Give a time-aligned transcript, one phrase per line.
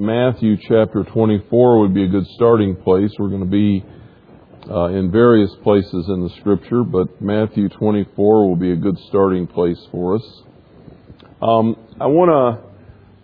[0.00, 3.10] Matthew chapter 24 would be a good starting place.
[3.18, 3.84] We're going to be
[4.66, 9.46] uh, in various places in the scripture, but Matthew 24 will be a good starting
[9.46, 10.42] place for us.
[11.42, 12.30] Um, I want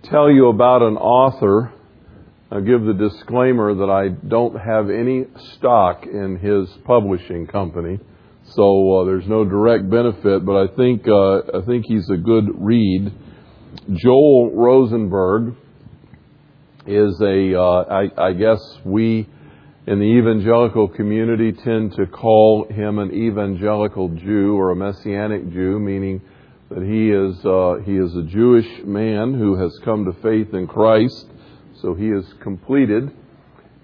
[0.03, 1.73] to tell you about an author.
[2.51, 5.25] I'll give the disclaimer that I don't have any
[5.55, 7.99] stock in his publishing company,
[8.51, 10.45] so uh, there's no direct benefit.
[10.45, 13.15] But I think uh, I think he's a good read.
[13.95, 15.57] Joel Rosenberg
[16.87, 19.29] is a, uh, I, I guess we
[19.87, 25.79] in the evangelical community tend to call him an evangelical Jew or a messianic Jew,
[25.79, 26.21] meaning
[26.71, 30.67] that he is uh, he is a Jewish man who has come to faith in
[30.67, 31.27] Christ.
[31.81, 33.13] So he is completed,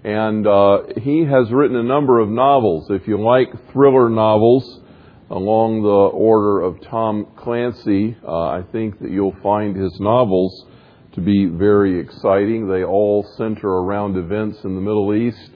[0.03, 2.87] and uh, he has written a number of novels.
[2.89, 4.81] If you like thriller novels
[5.29, 10.65] along the order of Tom Clancy, uh, I think that you'll find his novels
[11.13, 12.67] to be very exciting.
[12.67, 15.51] They all center around events in the Middle East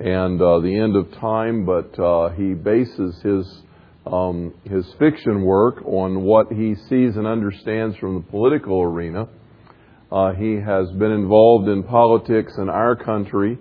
[0.00, 3.62] and uh, the end of time, but uh, he bases his
[4.04, 9.28] um, his fiction work on what he sees and understands from the political arena.
[10.10, 13.56] Uh, he has been involved in politics in our country,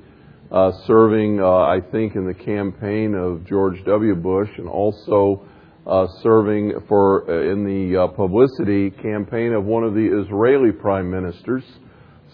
[0.51, 4.15] uh, serving, uh, I think, in the campaign of George W.
[4.15, 5.45] Bush, and also
[5.85, 11.09] uh, serving for uh, in the uh, publicity campaign of one of the Israeli prime
[11.09, 11.63] ministers.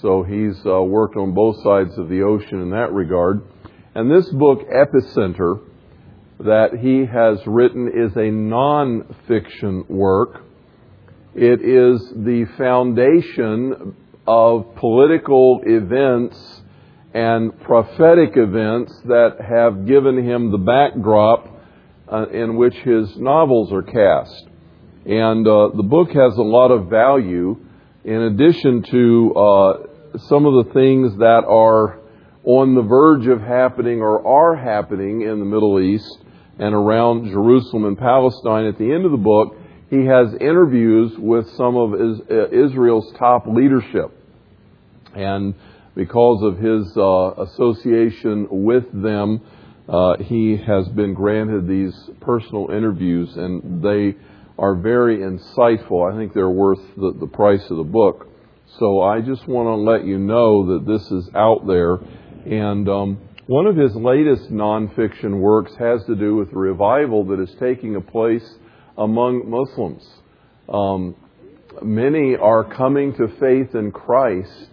[0.02, 3.42] So he's uh, worked on both sides of the ocean in that regard.
[3.96, 5.62] And this book, Epicenter,
[6.40, 10.44] that he has written is a non-fiction work.
[11.34, 13.96] It is the foundation
[14.28, 16.62] of political events
[17.14, 21.57] and prophetic events that have given him the backdrop
[22.12, 24.48] uh, in which his novels are cast.
[25.06, 27.58] And uh, the book has a lot of value
[28.04, 29.74] in addition to uh,
[30.28, 32.00] some of the things that are
[32.44, 36.20] on the verge of happening or are happening in the Middle East
[36.60, 38.66] and around Jerusalem and Palestine.
[38.66, 39.58] At the end of the book,
[39.90, 44.12] he has interviews with some of uh, Israel's top leadership.
[45.14, 45.56] And
[45.96, 49.42] because of his uh, association with them,
[49.88, 54.16] uh, he has been granted these personal interviews, and they
[54.60, 56.12] are very insightful.
[56.12, 58.28] I think they're worth the, the price of the book.
[58.80, 62.00] So I just want to let you know that this is out there.
[62.46, 63.18] And um,
[63.48, 68.02] one of his latest nonfiction works has to do with the revival that is taking
[68.02, 68.48] place
[68.98, 70.06] among Muslims.
[70.68, 71.16] Um,
[71.82, 74.70] many are coming to faith in Christ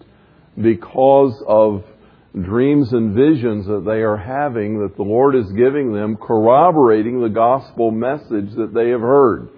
[0.60, 1.84] because of
[2.42, 7.28] dreams and visions that they are having that the Lord is giving them, corroborating the
[7.28, 9.48] gospel message that they have heard.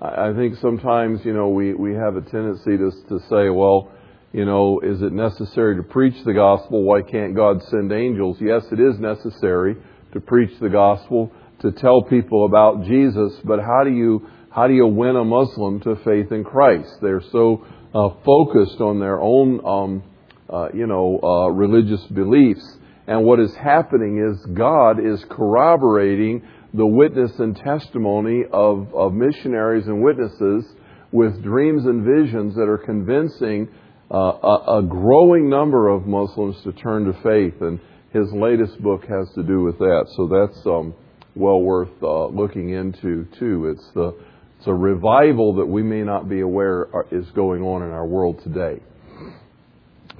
[0.00, 3.90] I think sometimes, you know, we, we have a tendency to, to say, well,
[4.32, 6.84] you know, is it necessary to preach the gospel?
[6.84, 8.36] Why can't God send angels?
[8.40, 9.76] Yes, it is necessary
[10.12, 14.74] to preach the gospel, to tell people about Jesus, but how do you, how do
[14.74, 16.90] you win a Muslim to faith in Christ?
[17.00, 17.64] They're so
[17.94, 20.02] uh, focused on their own um,
[20.50, 22.78] uh, you know, uh, religious beliefs.
[23.06, 29.86] And what is happening is God is corroborating the witness and testimony of, of missionaries
[29.86, 30.64] and witnesses
[31.10, 33.68] with dreams and visions that are convincing
[34.10, 37.60] uh, a, a, growing number of Muslims to turn to faith.
[37.60, 37.80] And
[38.12, 40.06] his latest book has to do with that.
[40.16, 40.94] So that's um,
[41.34, 43.74] well worth uh, looking into, too.
[43.74, 44.14] It's, the,
[44.58, 48.40] it's a revival that we may not be aware is going on in our world
[48.42, 48.80] today.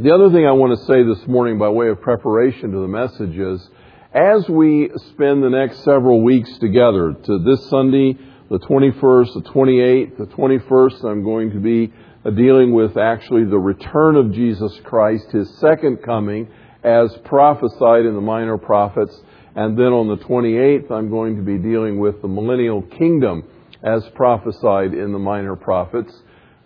[0.00, 2.86] The other thing I want to say this morning by way of preparation to the
[2.86, 3.68] message is,
[4.14, 8.16] as we spend the next several weeks together, to this Sunday,
[8.48, 11.92] the 21st, the 28th, the 21st, I'm going to be
[12.22, 16.48] dealing with actually the return of Jesus Christ, His second coming,
[16.84, 19.20] as prophesied in the minor prophets.
[19.56, 23.42] And then on the 28th, I'm going to be dealing with the millennial kingdom
[23.82, 26.14] as prophesied in the minor prophets.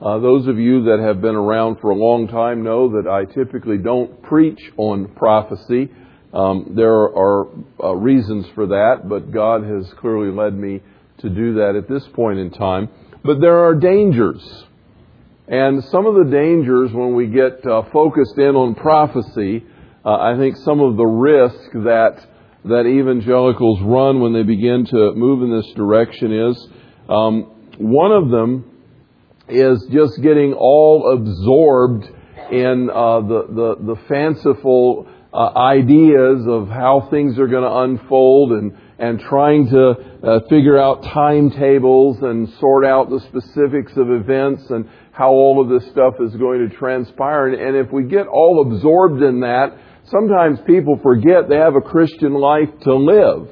[0.02, 3.24] Uh, those of you that have been around for a long time know that I
[3.32, 5.90] typically don't preach on prophecy.
[6.34, 7.46] Um, there are
[7.80, 10.80] uh, reasons for that, but God has clearly led me
[11.18, 12.88] to do that at this point in time.
[13.22, 14.42] But there are dangers.
[15.46, 19.64] And some of the dangers when we get uh, focused in on prophecy,
[20.04, 22.26] uh, I think some of the risk that
[22.64, 26.68] that evangelicals run when they begin to move in this direction is
[27.08, 27.42] um,
[27.78, 28.71] one of them
[29.52, 32.04] is just getting all absorbed
[32.50, 38.52] in uh, the, the, the fanciful uh, ideas of how things are going to unfold
[38.52, 39.90] and, and trying to
[40.22, 45.68] uh, figure out timetables and sort out the specifics of events and how all of
[45.68, 47.48] this stuff is going to transpire.
[47.48, 49.76] And if we get all absorbed in that,
[50.06, 53.48] sometimes people forget they have a Christian life to live.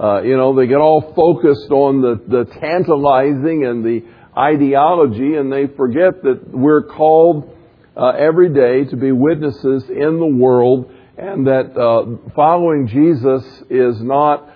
[0.00, 4.00] Uh, you know, they get all focused on the, the tantalizing and the
[4.36, 7.56] ideology and they forget that we're called
[7.96, 14.00] uh, every day to be witnesses in the world and that uh, following Jesus is
[14.02, 14.48] not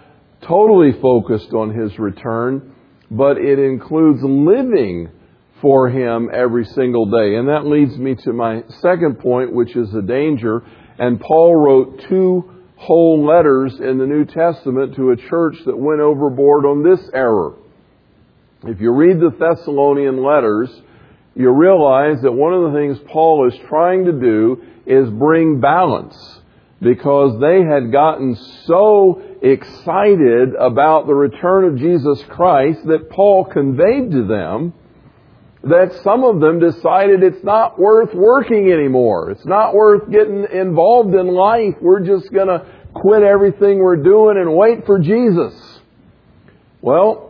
[0.43, 2.75] totally focused on his return,
[3.11, 5.11] but it includes living
[5.61, 7.37] for him every single day.
[7.37, 10.62] And that leads me to my second point, which is the danger.
[10.99, 16.00] And Paul wrote two whole letters in the New Testament to a church that went
[16.00, 17.55] overboard on this error.
[18.64, 20.70] If you read the Thessalonian letters,
[21.35, 26.17] you realize that one of the things Paul is trying to do is bring balance
[26.81, 34.11] because they had gotten so excited about the return of Jesus Christ that Paul conveyed
[34.12, 34.73] to them
[35.62, 39.31] that some of them decided it's not worth working anymore.
[39.31, 41.75] It's not worth getting involved in life.
[41.81, 42.64] We're just going to
[42.94, 45.55] quit everything we're doing and wait for Jesus.
[46.81, 47.25] Well,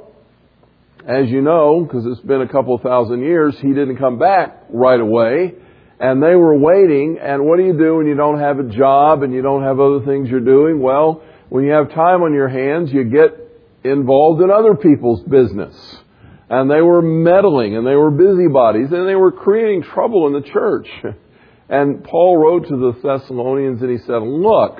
[1.07, 5.01] as you know, because it's been a couple thousand years, he didn't come back right
[5.01, 5.55] away.
[5.99, 9.23] And they were waiting, and what do you do when you don't have a job
[9.23, 10.81] and you don't have other things you're doing?
[10.81, 13.33] Well, when you have time on your hands, you get
[13.83, 15.75] involved in other people's business.
[16.51, 20.49] And they were meddling, and they were busybodies, and they were creating trouble in the
[20.49, 20.89] church.
[21.69, 24.79] And Paul wrote to the Thessalonians and he said, look,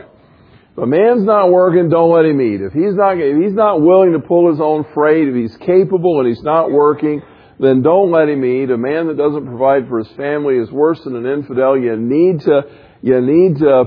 [0.77, 2.61] if a man's not working, don't let him eat.
[2.61, 6.21] If he's not, if he's not willing to pull his own freight, if he's capable
[6.21, 7.23] and he's not working,
[7.59, 8.71] then don't let him eat.
[8.71, 11.79] A man that doesn't provide for his family is worse than an infidel.
[11.79, 12.65] You need to,
[13.01, 13.85] you need to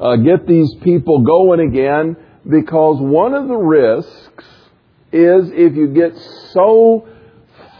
[0.00, 4.44] uh, get these people going again because one of the risks
[5.12, 6.16] is if you get
[6.50, 7.06] so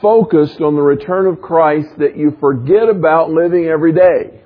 [0.00, 4.40] focused on the return of Christ that you forget about living every day.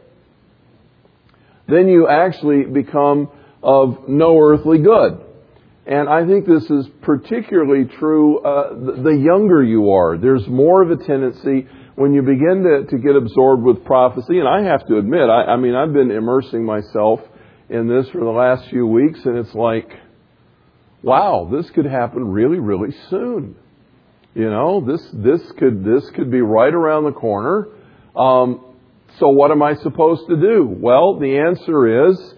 [1.68, 3.28] Then you actually become
[3.66, 5.20] of no earthly good.
[5.86, 10.16] And I think this is particularly true uh, the younger you are.
[10.16, 11.66] There's more of a tendency
[11.96, 14.38] when you begin to, to get absorbed with prophecy.
[14.38, 17.20] And I have to admit, I, I mean, I've been immersing myself
[17.68, 19.90] in this for the last few weeks, and it's like,
[21.02, 23.56] wow, this could happen really, really soon.
[24.34, 27.68] You know, this this could this could be right around the corner.
[28.14, 28.76] Um,
[29.18, 30.68] so what am I supposed to do?
[30.68, 32.34] Well, the answer is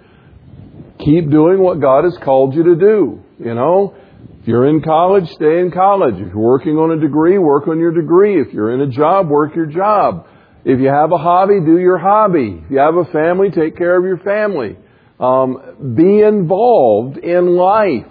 [0.99, 3.23] keep doing what God has called you to do.
[3.39, 3.95] You know,
[4.41, 6.15] if you're in college, stay in college.
[6.15, 8.41] If you're working on a degree, work on your degree.
[8.41, 10.27] If you're in a job, work your job.
[10.65, 12.62] If you have a hobby, do your hobby.
[12.65, 14.77] If you have a family, take care of your family.
[15.21, 18.06] Um, be involved in life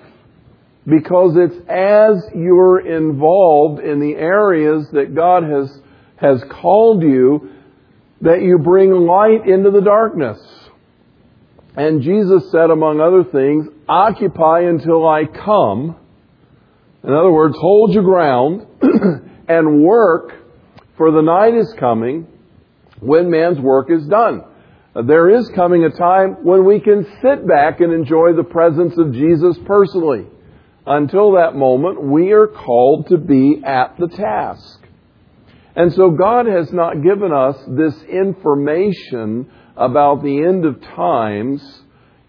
[0.85, 5.69] because it's as you're involved in the areas that God has
[6.17, 7.51] has called you
[8.21, 10.39] that you bring light into the darkness.
[11.77, 15.95] And Jesus said, among other things, occupy until I come.
[17.03, 18.65] In other words, hold your ground
[19.47, 20.33] and work,
[20.97, 22.25] for the night is coming
[22.99, 24.41] when man's work is done.
[25.05, 29.13] There is coming a time when we can sit back and enjoy the presence of
[29.13, 30.25] Jesus personally.
[30.87, 34.79] Until that moment, we are called to be at the task.
[35.75, 41.61] And so God has not given us this information about the end of times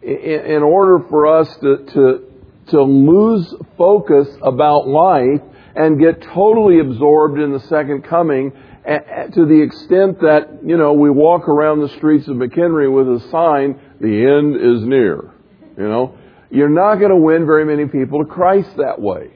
[0.03, 2.25] in order for us to, to,
[2.69, 5.41] to lose focus about life
[5.75, 11.11] and get totally absorbed in the second coming to the extent that, you know, we
[11.11, 15.31] walk around the streets of McHenry with a sign, the end is near.
[15.77, 16.19] You know,
[16.51, 19.33] you're not going to win very many people to Christ that way.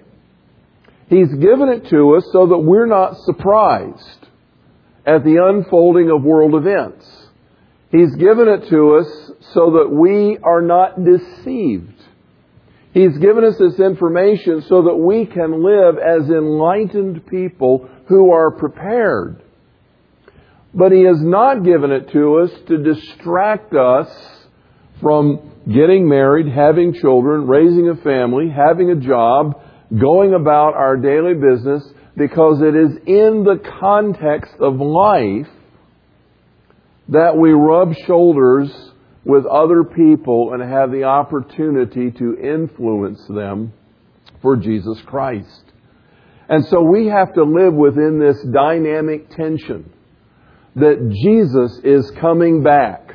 [1.09, 4.27] He's given it to us so that we're not surprised
[5.05, 7.05] at the unfolding of world events.
[7.93, 11.93] He's given it to us so that we are not deceived.
[12.95, 18.51] He's given us this information so that we can live as enlightened people who are
[18.51, 19.43] prepared.
[20.73, 24.09] But He has not given it to us to distract us
[25.03, 31.35] from getting married, having children, raising a family, having a job, going about our daily
[31.35, 31.85] business,
[32.17, 35.49] because it is in the context of life
[37.13, 38.71] that we rub shoulders
[39.25, 43.73] with other people and have the opportunity to influence them
[44.41, 45.63] for Jesus Christ.
[46.49, 49.93] And so we have to live within this dynamic tension
[50.75, 53.15] that Jesus is coming back.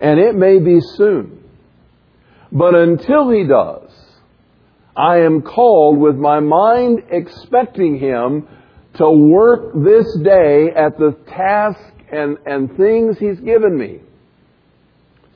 [0.00, 1.44] And it may be soon.
[2.50, 3.90] But until he does,
[4.96, 8.48] I am called with my mind expecting him
[8.94, 14.00] to work this day at the task and, and things He's given me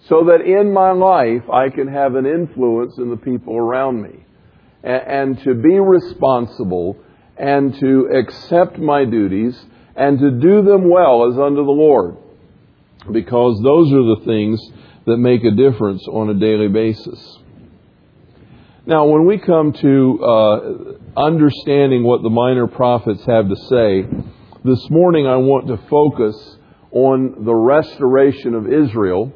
[0.09, 4.25] so that in my life I can have an influence in the people around me
[4.83, 6.97] and, and to be responsible
[7.37, 9.59] and to accept my duties
[9.97, 12.17] and to do them well as unto the Lord
[13.13, 14.61] because those are the things
[15.07, 17.39] that make a difference on a daily basis.
[18.87, 24.07] Now, when we come to uh, understanding what the minor prophets have to say,
[24.65, 26.58] this morning I want to focus
[26.91, 29.33] on the restoration of Israel.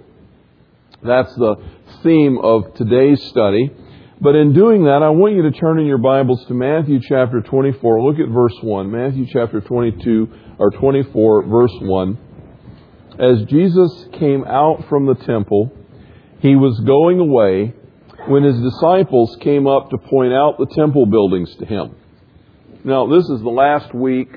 [1.02, 1.56] That's the
[2.02, 3.70] theme of today's study.
[4.20, 7.40] But in doing that, I want you to turn in your Bibles to Matthew chapter
[7.40, 8.02] 24.
[8.02, 8.90] Look at verse 1.
[8.90, 10.28] Matthew chapter 22
[10.58, 12.18] or 24, verse 1
[13.18, 15.70] as Jesus came out from the temple,
[16.40, 17.74] he was going away
[18.26, 21.94] when his disciples came up to point out the temple buildings to him.
[22.84, 24.28] Now, this is the last week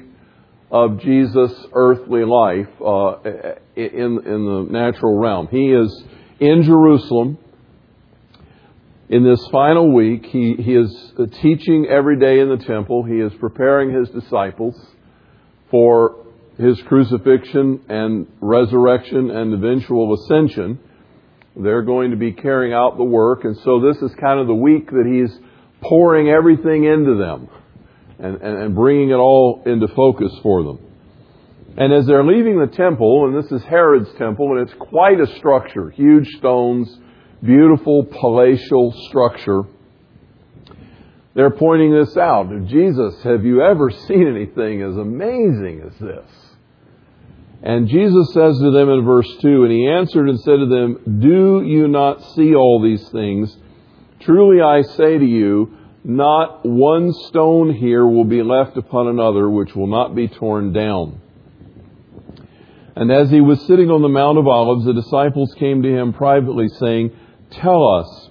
[0.76, 3.16] of Jesus' earthly life uh,
[3.78, 5.48] in, in the natural realm.
[5.50, 6.04] He is
[6.42, 7.38] in Jerusalem.
[9.08, 13.04] In this final week, he, he is teaching every day in the temple.
[13.04, 14.76] He is preparing his disciples
[15.72, 16.26] for
[16.58, 20.80] his crucifixion and resurrection and eventual ascension.
[21.56, 24.54] They're going to be carrying out the work, and so this is kind of the
[24.54, 25.40] week that he's
[25.80, 27.48] pouring everything into them
[28.20, 30.80] and, and, and bringing it all into focus for them.
[31.78, 35.28] And as they're leaving the temple, and this is Herod's temple, and it's quite a
[35.38, 37.00] structure, huge stones,
[37.44, 39.64] beautiful palatial structure.
[41.34, 42.48] They're pointing this out.
[42.68, 46.46] Jesus, have you ever seen anything as amazing as this?
[47.62, 51.20] And Jesus says to them in verse 2, And he answered and said to them,
[51.20, 53.58] Do you not see all these things?
[54.20, 59.76] Truly I say to you, not one stone here will be left upon another which
[59.76, 61.20] will not be torn down.
[62.96, 66.14] And as he was sitting on the Mount of Olives, the disciples came to him
[66.14, 67.12] privately, saying,
[67.50, 68.30] Tell us,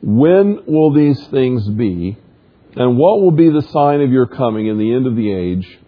[0.00, 2.16] when will these things be?
[2.76, 5.80] And what will be the sign of your coming in the end of the age?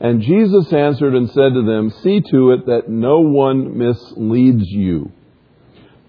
[0.00, 5.12] And Jesus answered and said to them, See to it that no one misleads you.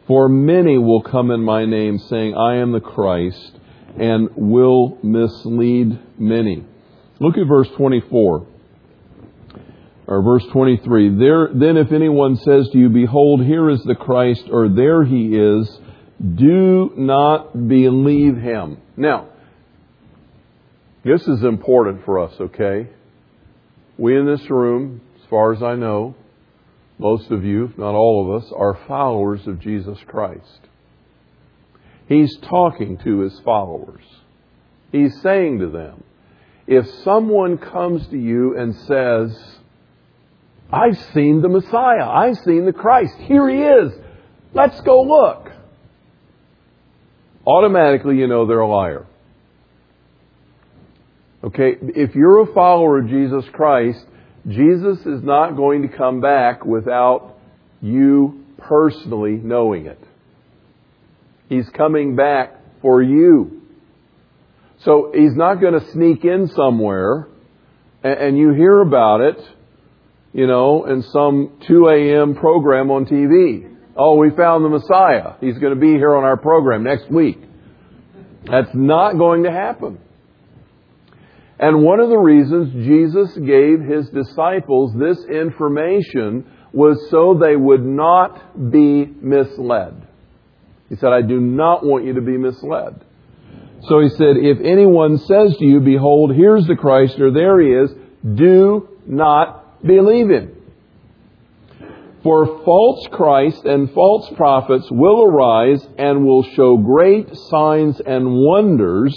[0.08, 3.60] For many will come in my name, saying, I am the Christ,
[4.00, 6.66] and will mislead many.
[7.20, 8.48] Look at verse 24.
[10.06, 11.18] Or verse 23.
[11.18, 15.36] There, then if anyone says to you, Behold, here is the Christ, or there he
[15.36, 15.80] is,
[16.36, 18.78] do not believe him.
[18.98, 19.30] Now,
[21.04, 22.90] this is important for us, okay?
[23.98, 26.16] We in this room, as far as I know,
[26.98, 30.60] most of you, if not all of us, are followers of Jesus Christ.
[32.08, 34.04] He's talking to his followers.
[34.92, 36.04] He's saying to them,
[36.68, 39.58] if someone comes to you and says,
[40.72, 43.94] I've seen the Messiah, I've seen the Christ, here he is,
[44.54, 45.52] let's go look.
[47.46, 49.06] Automatically, you know they're a liar.
[51.44, 54.06] Okay, if you're a follower of Jesus Christ,
[54.48, 57.38] Jesus is not going to come back without
[57.82, 60.00] you personally knowing it.
[61.50, 63.62] He's coming back for you.
[64.80, 67.28] So he's not going to sneak in somewhere
[68.04, 69.40] and, and you hear about it,
[70.34, 72.36] you know, in some 2 a.m.
[72.36, 73.70] program on TV.
[73.96, 75.34] Oh, we found the Messiah.
[75.40, 77.40] He's going to be here on our program next week.
[78.46, 80.00] That's not going to happen.
[81.60, 87.86] And one of the reasons Jesus gave his disciples this information was so they would
[87.86, 90.08] not be misled.
[90.90, 93.04] He said, I do not want you to be misled.
[93.88, 97.70] So he said, if anyone says to you, behold, here's the Christ, or there he
[97.70, 97.92] is,
[98.36, 100.56] do not believe him.
[102.24, 109.14] For false Christ and false prophets will arise and will show great signs and wonders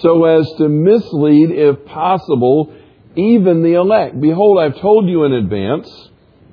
[0.00, 2.74] so as to mislead, if possible,
[3.16, 4.18] even the elect.
[4.18, 6.09] Behold, I've told you in advance.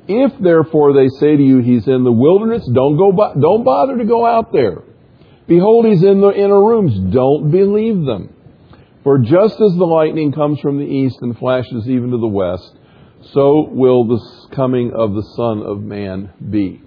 [0.08, 3.12] If therefore they say to you, He's in the wilderness, don't go.
[3.40, 4.84] Don't bother to go out there.
[5.48, 7.14] Behold, He's in the inner rooms.
[7.14, 8.34] Don't believe them.
[9.04, 12.76] For just as the lightning comes from the east and flashes even to the west,
[13.34, 14.20] so will the
[14.56, 16.82] coming of the Son of Man be.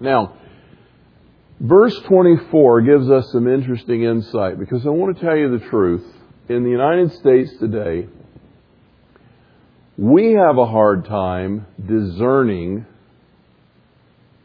[0.00, 0.34] Now,
[1.62, 6.04] Verse 24 gives us some interesting insight because I want to tell you the truth.
[6.48, 8.08] In the United States today,
[9.96, 12.86] we have a hard time discerning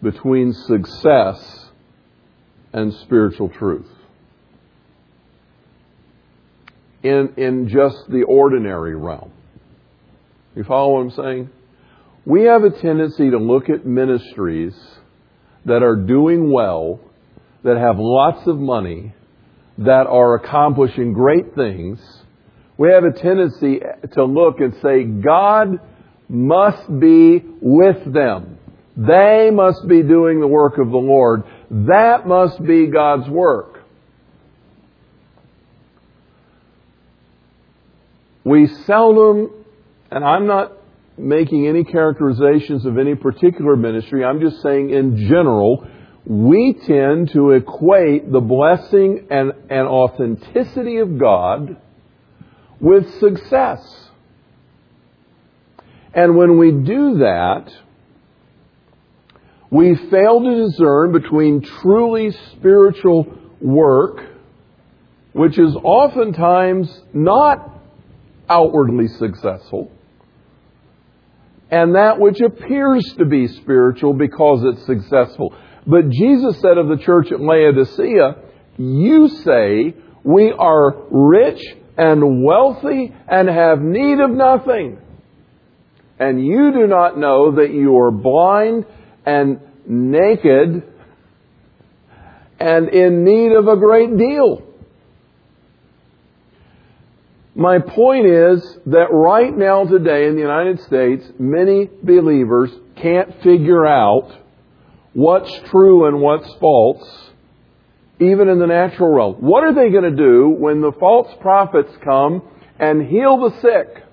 [0.01, 1.69] between success
[2.73, 3.87] and spiritual truth.
[7.03, 9.31] in, in just the ordinary realm.
[10.55, 11.49] You follow what I'm saying?
[12.25, 14.75] We have a tendency to look at ministries
[15.65, 16.99] that are doing well,
[17.63, 19.13] that have lots of money,
[19.77, 21.99] that are accomplishing great things.
[22.77, 23.79] We have a tendency
[24.13, 25.79] to look and say, God
[26.29, 28.59] must be with them.
[28.95, 31.43] They must be doing the work of the Lord.
[31.69, 33.83] That must be God's work.
[38.43, 39.51] We seldom,
[40.09, 40.73] and I'm not
[41.17, 45.85] making any characterizations of any particular ministry, I'm just saying in general,
[46.25, 51.77] we tend to equate the blessing and, and authenticity of God
[52.79, 53.81] with success.
[56.13, 57.71] And when we do that,
[59.69, 63.27] we fail to discern between truly spiritual
[63.59, 64.21] work,
[65.33, 67.81] which is oftentimes not
[68.49, 69.91] outwardly successful,
[71.69, 75.53] and that which appears to be spiritual because it's successful.
[75.85, 78.35] But Jesus said of the church at Laodicea,
[78.77, 79.93] You say
[80.23, 81.61] we are rich
[81.97, 84.99] and wealthy and have need of nothing.
[86.19, 88.85] And you do not know that you are blind
[89.25, 90.83] and naked
[92.59, 94.63] and in need of a great deal.
[97.55, 103.85] My point is that right now today in the United States, many believers can't figure
[103.85, 104.31] out
[105.13, 107.26] what's true and what's false,
[108.19, 109.35] even in the natural realm.
[109.35, 112.41] What are they going to do when the false prophets come
[112.79, 114.03] and heal the sick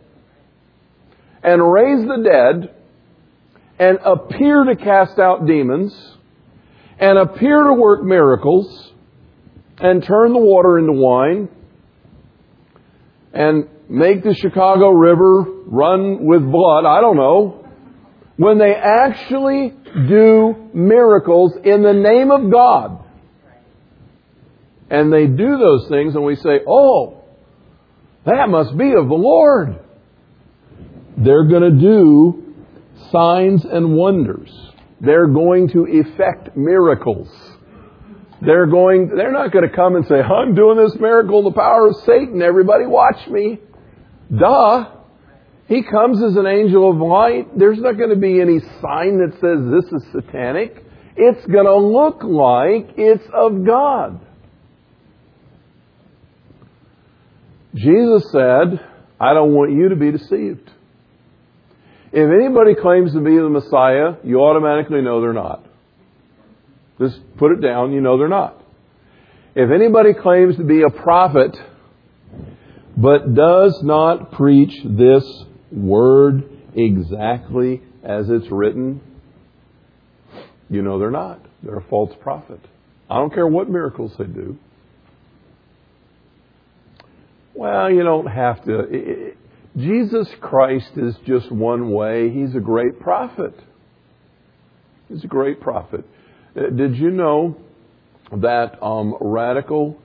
[1.43, 2.75] and raise the dead
[3.79, 5.95] and appear to cast out demons
[6.99, 8.93] and appear to work miracles
[9.79, 11.49] and turn the water into wine
[13.33, 16.85] and make the Chicago River run with blood?
[16.85, 17.67] I don't know
[18.37, 19.73] when they actually
[20.09, 23.04] do miracles in the name of God.
[24.95, 27.25] And they do those things, and we say, oh,
[28.25, 29.81] that must be of the Lord.
[31.17, 32.55] They're going to do
[33.11, 34.51] signs and wonders.
[35.01, 37.29] They're going to effect miracles.
[38.41, 41.89] They're going, they're not going to come and say, I'm doing this miracle the power
[41.89, 42.41] of Satan.
[42.41, 43.59] Everybody watch me.
[44.33, 44.93] Duh.
[45.67, 47.59] He comes as an angel of light.
[47.59, 50.85] There's not going to be any sign that says this is satanic.
[51.17, 54.21] It's going to look like it's of God.
[57.75, 58.81] Jesus said,
[59.21, 60.71] I don't want you to be deceived.
[62.13, 65.67] If anybody claims to be the Messiah, you automatically know they're not.
[67.01, 68.63] Just put it down, you know they're not.
[69.57, 71.57] If anybody claims to be a prophet,
[72.97, 75.25] but does not preach this
[75.73, 79.01] word exactly as it's written,
[80.71, 81.45] you know they're not.
[81.63, 82.61] They're a false prophet.
[83.11, 84.59] I don't care what miracles they do.
[87.55, 89.33] Well, you don't have to.
[89.77, 92.31] Jesus Christ is just one way.
[92.31, 93.55] He's a great prophet.
[95.09, 96.05] He's a great prophet.
[96.57, 97.57] Uh, did you know
[98.33, 100.01] that um, radical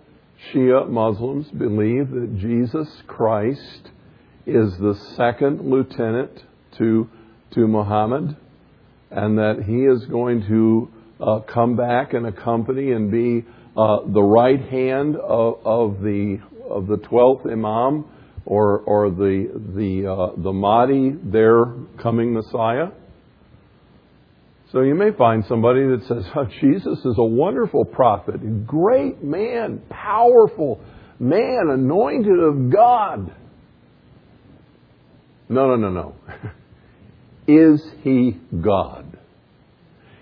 [0.52, 3.90] Shia Muslims believe that Jesus Christ
[4.46, 6.44] is the second lieutenant
[6.78, 7.10] to,
[7.52, 8.38] to Muhammad,
[9.12, 14.22] and that he is going to uh, come back and accompany and be uh, the
[14.22, 18.06] right hand of, of, the of the twelfth Imam
[18.46, 21.66] or or the the uh, the Mahdi, their
[22.02, 22.88] coming Messiah.
[24.72, 29.82] So you may find somebody that says, oh, Jesus is a wonderful prophet, great man,
[29.90, 30.80] powerful
[31.20, 33.34] man, anointed of God.
[35.50, 36.16] No, no, no, no.
[37.48, 39.18] Is he God?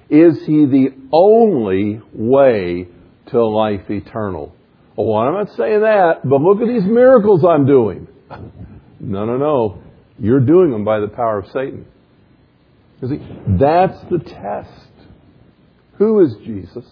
[0.09, 2.87] Is he the only way
[3.27, 4.55] to life eternal?
[4.97, 8.07] Oh, I'm not saying that, but look at these miracles I'm doing.
[8.99, 9.83] No, no, no.
[10.19, 11.85] You're doing them by the power of Satan.
[13.01, 13.21] You see,
[13.59, 14.89] that's the test.
[15.97, 16.85] Who is Jesus?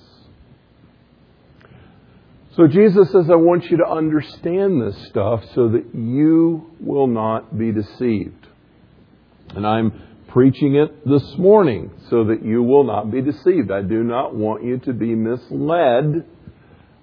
[2.55, 7.57] So Jesus says, I want you to understand this stuff so that you will not
[7.57, 8.47] be deceived.
[9.49, 9.91] And I'm
[10.29, 13.71] preaching it this morning so that you will not be deceived.
[13.71, 16.25] I do not want you to be misled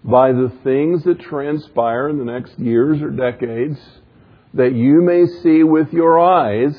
[0.05, 3.79] by the things that transpire in the next years or decades
[4.55, 6.75] that you may see with your eyes,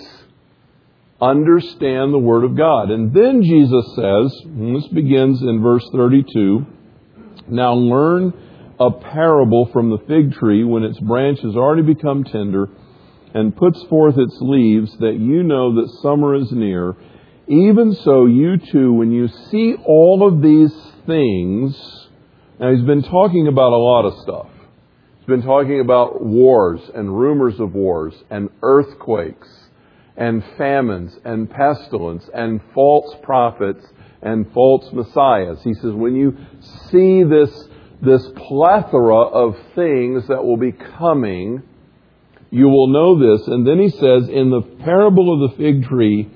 [1.22, 2.92] understand the Word of God.
[2.92, 6.66] And then Jesus says, and this begins in verse 32,
[7.48, 8.34] now learn
[8.80, 12.70] a parable from the fig tree when its branch has already become tender
[13.34, 16.96] and puts forth its leaves, that you know that summer is near.
[17.48, 20.74] Even so, you too, when you see all of these
[21.08, 22.03] things,
[22.60, 24.50] now he's been talking about a lot of stuff.
[25.18, 29.48] He's been talking about wars and rumors of wars and earthquakes
[30.16, 33.86] and famines and pestilence and false prophets
[34.22, 35.64] and false messiahs.
[35.64, 36.38] He says, when you
[36.92, 37.70] see this,
[38.02, 41.64] this plethora of things that will be coming,
[42.52, 43.48] you will know this.
[43.48, 46.30] And then he says, in the parable of the fig tree,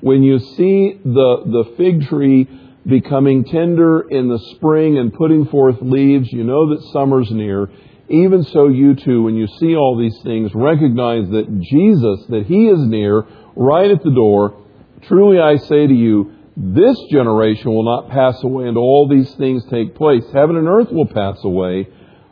[0.00, 2.48] when you see the, the fig tree
[2.86, 7.70] becoming tender in the spring and putting forth leaves, you know that summer's near.
[8.08, 12.66] Even so, you too, when you see all these things, recognize that Jesus, that He
[12.68, 14.64] is near, right at the door.
[15.02, 19.64] Truly I say to you, this generation will not pass away until all these things
[19.70, 20.24] take place.
[20.32, 21.88] Heaven and earth will pass away,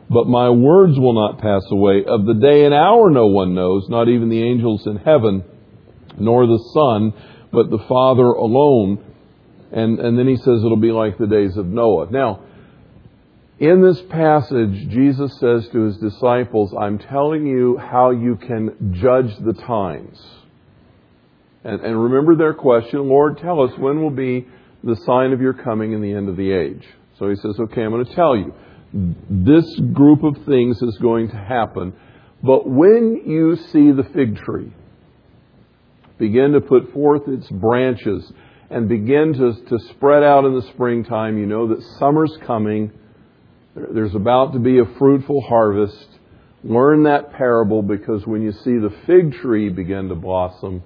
[0.09, 2.03] but my words will not pass away.
[2.05, 5.45] Of the day and hour no one knows, not even the angels in heaven,
[6.17, 7.13] nor the Son,
[7.53, 9.06] but the Father alone.
[9.71, 12.09] And, and then he says it'll be like the days of Noah.
[12.09, 12.41] Now,
[13.59, 19.35] in this passage, Jesus says to his disciples, I'm telling you how you can judge
[19.39, 20.19] the times.
[21.63, 24.47] And, and remember their question, Lord, tell us when will be
[24.83, 26.85] the sign of your coming and the end of the age.
[27.17, 28.53] So he says, okay, I'm going to tell you.
[29.29, 31.93] This group of things is going to happen.
[32.41, 34.71] But when you see the fig tree
[36.19, 38.31] begin to put forth its branches
[38.69, 42.91] and begin to, to spread out in the springtime, you know that summer's coming.
[43.75, 46.07] There's about to be a fruitful harvest.
[46.63, 50.83] Learn that parable because when you see the fig tree begin to blossom,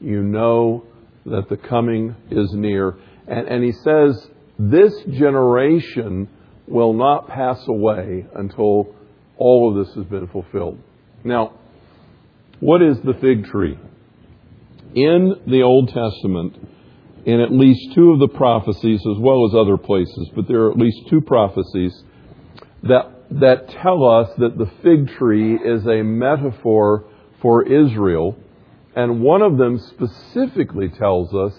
[0.00, 0.84] you know
[1.24, 2.96] that the coming is near.
[3.26, 6.28] And, and he says, this generation
[6.66, 8.94] will not pass away until
[9.36, 10.78] all of this has been fulfilled.
[11.24, 11.54] Now,
[12.60, 13.78] what is the fig tree?
[14.94, 16.56] In the Old Testament,
[17.24, 20.70] in at least two of the prophecies, as well as other places, but there are
[20.70, 22.02] at least two prophecies
[22.82, 27.04] that, that tell us that the fig tree is a metaphor
[27.40, 28.36] for Israel
[28.94, 31.54] and one of them specifically tells us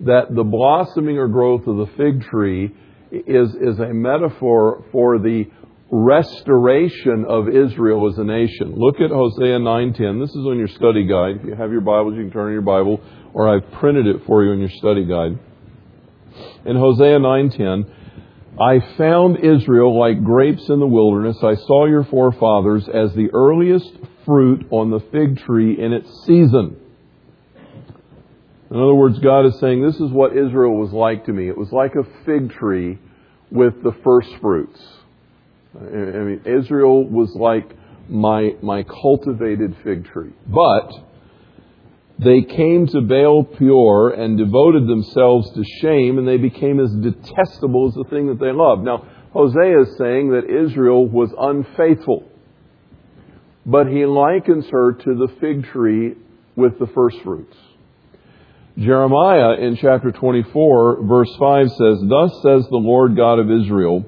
[0.00, 2.74] that the blossoming or growth of the fig tree
[3.10, 5.44] is, is a metaphor for the
[5.90, 8.74] restoration of Israel as a nation.
[8.76, 10.20] Look at Hosea 9:10.
[10.20, 11.36] This is on your study guide.
[11.40, 13.00] If you have your Bibles, you can turn your Bible,
[13.32, 15.38] or I've printed it for you in your study guide.
[16.64, 17.86] In Hosea 9:10,
[18.60, 21.36] I found Israel like grapes in the wilderness.
[21.42, 23.92] I saw your forefathers as the earliest
[24.24, 26.76] fruit on the fig tree in its season.
[28.70, 31.48] In other words, God is saying, This is what Israel was like to me.
[31.48, 32.98] It was like a fig tree
[33.50, 34.78] with the first fruits.
[35.74, 37.70] I mean, Israel was like
[38.08, 40.32] my, my cultivated fig tree.
[40.46, 40.90] But
[42.18, 47.88] they came to Baal Peor and devoted themselves to shame, and they became as detestable
[47.88, 48.82] as the thing that they loved.
[48.82, 52.28] Now, Hosea is saying that Israel was unfaithful.
[53.64, 56.14] But he likens her to the fig tree
[56.56, 57.56] with the first fruits.
[58.78, 64.04] Jeremiah in chapter 24, verse 5 says, Thus says the Lord God of Israel,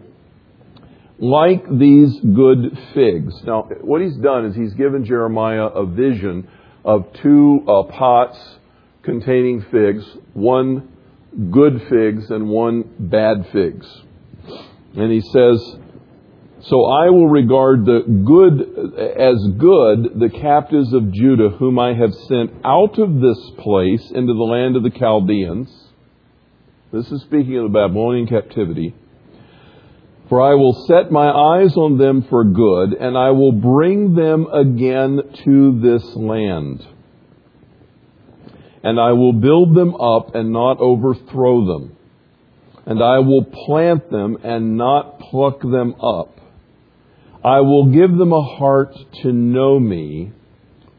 [1.19, 3.35] like these good figs.
[3.45, 6.49] Now, what he's done is he's given Jeremiah a vision
[6.85, 8.39] of two uh, pots
[9.03, 10.89] containing figs, one
[11.51, 13.87] good figs and one bad figs.
[14.97, 15.77] And he says,
[16.63, 18.61] so I will regard the good
[19.19, 24.35] as good the captives of Judah whom I have sent out of this place into
[24.35, 25.71] the land of the Chaldeans.
[26.93, 28.95] This is speaking of the Babylonian captivity.
[30.31, 34.47] For I will set my eyes on them for good, and I will bring them
[34.47, 36.87] again to this land.
[38.83, 41.97] And I will build them up and not overthrow them.
[42.87, 46.41] And I will plant them and not pluck them up
[47.43, 50.33] I will give them a heart to know me,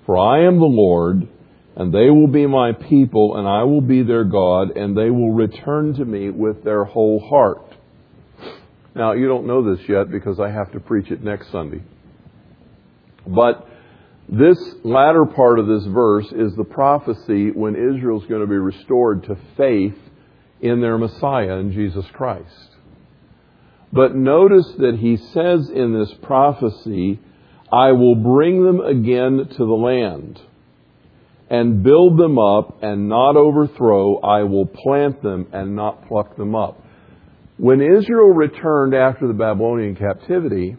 [0.05, 1.27] for I am the Lord,
[1.75, 5.33] and they will be my people, and I will be their God, and they will
[5.33, 7.61] return to me with their whole heart.
[8.93, 11.81] Now, you don't know this yet because I have to preach it next Sunday.
[13.25, 13.67] But
[14.27, 18.57] this latter part of this verse is the prophecy when Israel is going to be
[18.57, 19.97] restored to faith
[20.59, 22.69] in their Messiah, in Jesus Christ.
[23.93, 27.19] But notice that he says in this prophecy,
[27.71, 30.39] I will bring them again to the land
[31.49, 34.19] and build them up and not overthrow.
[34.19, 36.81] I will plant them and not pluck them up.
[37.61, 40.77] When Israel returned after the Babylonian captivity,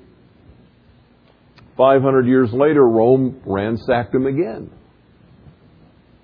[1.77, 4.69] 500 years later, Rome ransacked them again.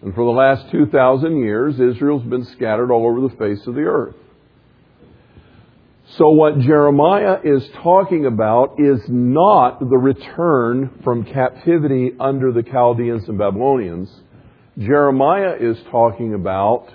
[0.03, 3.83] And for the last 2,000 years, Israel's been scattered all over the face of the
[3.83, 4.17] earth.
[6.17, 13.29] So what Jeremiah is talking about is not the return from captivity under the Chaldeans
[13.29, 14.11] and Babylonians.
[14.77, 16.89] Jeremiah is talking about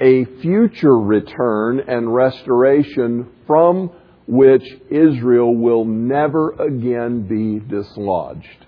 [0.00, 3.90] a future return and restoration from
[4.26, 8.66] which Israel will never again be dislodged.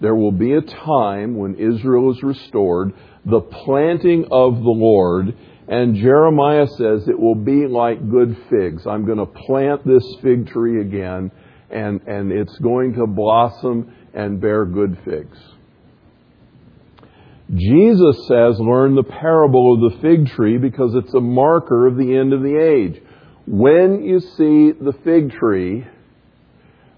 [0.00, 2.92] There will be a time when Israel is restored,
[3.24, 5.34] the planting of the Lord,
[5.68, 8.86] and Jeremiah says it will be like good figs.
[8.86, 11.32] I'm going to plant this fig tree again,
[11.70, 15.38] and, and it's going to blossom and bear good figs.
[17.54, 22.16] Jesus says, learn the parable of the fig tree because it's a marker of the
[22.16, 23.00] end of the age.
[23.46, 25.86] When you see the fig tree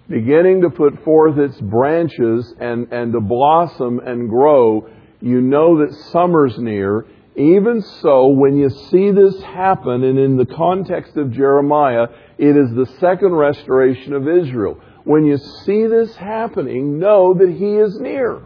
[0.08, 4.88] beginning to put forth its branches and, and to blossom and grow,
[5.20, 7.04] you know that summer's near
[7.38, 12.74] even so, when you see this happen, and in the context of Jeremiah, it is
[12.74, 14.80] the second restoration of Israel.
[15.04, 18.42] When you see this happening, know that He is near.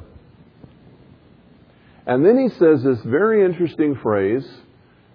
[2.07, 4.47] And then he says this very interesting phrase,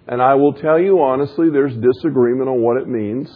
[0.08, 3.30] and I will tell you honestly, there's disagreement on what it means.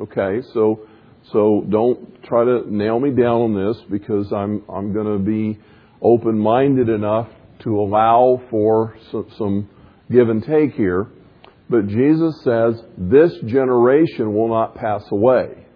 [0.00, 0.86] Okay, so
[1.32, 5.58] so don't try to nail me down on this because I'm I'm going to be
[6.02, 7.28] open-minded enough
[7.60, 9.70] to allow for some, some
[10.10, 11.08] give and take here.
[11.68, 15.66] But Jesus says, this generation will not pass away.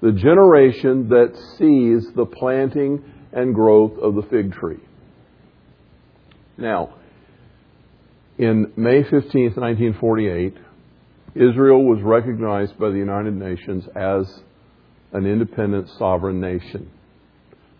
[0.00, 4.80] The generation that sees the planting and growth of the fig tree.
[6.56, 6.94] Now,
[8.38, 10.56] in May 15, 1948,
[11.34, 14.42] Israel was recognized by the United Nations as
[15.12, 16.90] an independent sovereign nation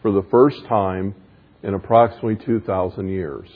[0.03, 1.15] for the first time
[1.63, 3.49] in approximately 2,000 years.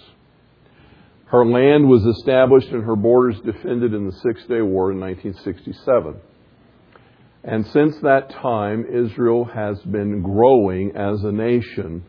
[1.27, 6.15] Her land was established and her borders defended in the Six Day War in 1967.
[7.45, 12.05] And since that time, Israel has been growing as a nation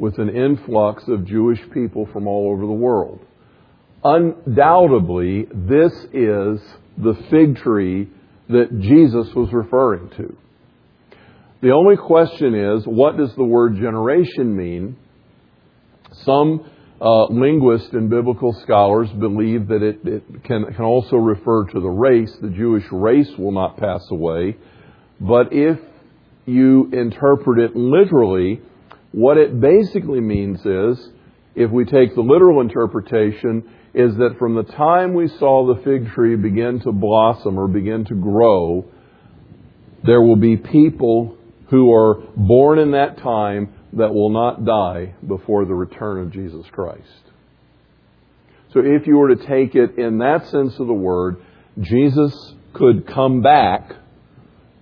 [0.00, 3.20] with an influx of Jewish people from all over the world.
[4.02, 6.60] Undoubtedly, this is
[6.96, 8.08] the fig tree
[8.48, 10.36] that Jesus was referring to.
[11.60, 14.96] The only question is, what does the word generation mean?
[16.24, 16.64] Some
[17.00, 21.88] uh, linguists and biblical scholars believe that it, it can, can also refer to the
[21.88, 22.34] race.
[22.40, 24.56] The Jewish race will not pass away.
[25.20, 25.78] But if
[26.46, 28.62] you interpret it literally,
[29.12, 31.10] what it basically means is,
[31.54, 36.12] if we take the literal interpretation, is that from the time we saw the fig
[36.12, 38.84] tree begin to blossom or begin to grow,
[40.04, 41.36] there will be people
[41.70, 46.64] who are born in that time that will not die before the return of Jesus
[46.70, 47.02] Christ.
[48.72, 51.42] So if you were to take it in that sense of the word,
[51.80, 53.92] Jesus could come back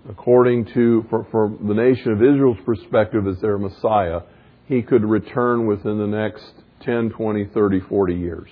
[0.08, 4.20] according to, for the nation of Israel's perspective as their Messiah,
[4.66, 8.48] he could return within the next 10, 20, 30, 40 years.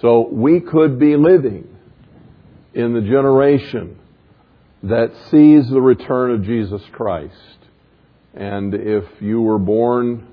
[0.00, 1.76] So we could be living
[2.74, 3.98] in the generation
[4.84, 7.34] that sees the return of Jesus Christ.
[8.34, 10.28] And if you were born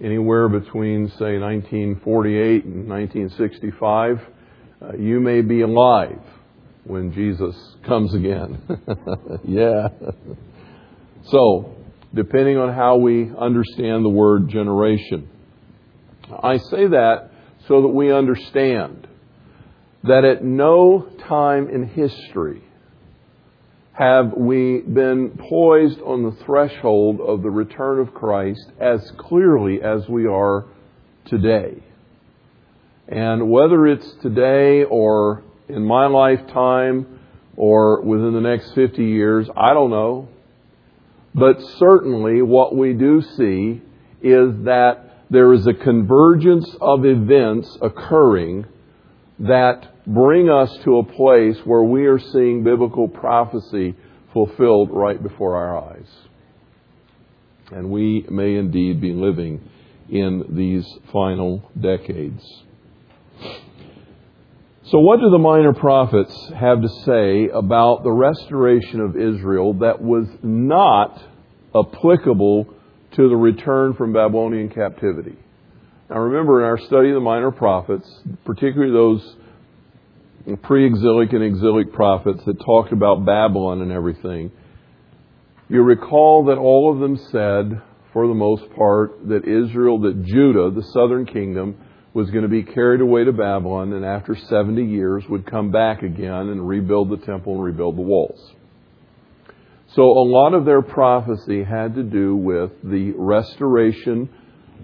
[0.00, 4.20] anywhere between, say, 1948 and 1965,
[4.80, 6.20] uh, you may be alive
[6.84, 8.62] when Jesus comes again.
[9.44, 9.88] yeah.
[11.24, 11.76] So,
[12.14, 15.28] depending on how we understand the word generation.
[16.42, 17.30] I say that
[17.68, 19.06] so that we understand
[20.04, 22.62] that at no time in history
[23.92, 30.08] have we been poised on the threshold of the return of Christ as clearly as
[30.08, 30.64] we are
[31.26, 31.82] today.
[33.06, 37.20] And whether it's today or in my lifetime
[37.56, 40.28] or within the next 50 years, I don't know.
[41.34, 43.80] But certainly what we do see
[44.22, 48.66] is that there is a convergence of events occurring
[49.38, 53.94] that bring us to a place where we are seeing biblical prophecy
[54.32, 56.08] fulfilled right before our eyes.
[57.70, 59.68] And we may indeed be living
[60.10, 62.44] in these final decades.
[64.86, 70.02] So, what do the minor prophets have to say about the restoration of Israel that
[70.02, 71.22] was not
[71.72, 72.66] applicable
[73.12, 75.36] to the return from Babylonian captivity?
[76.10, 78.10] Now, remember in our study of the minor prophets,
[78.44, 79.36] particularly those
[80.62, 84.50] pre exilic and exilic prophets that talked about Babylon and everything.
[85.68, 87.80] You recall that all of them said,
[88.12, 91.76] for the most part, that Israel, that Judah, the southern kingdom,
[92.14, 96.02] was going to be carried away to Babylon and after 70 years would come back
[96.02, 98.52] again and rebuild the temple and rebuild the walls.
[99.94, 104.28] So a lot of their prophecy had to do with the restoration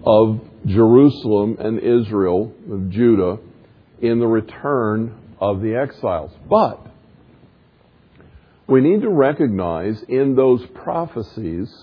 [0.05, 3.37] of Jerusalem and Israel, of Judah,
[4.01, 6.31] in the return of the exiles.
[6.47, 6.85] But
[8.67, 11.73] we need to recognize in those prophecies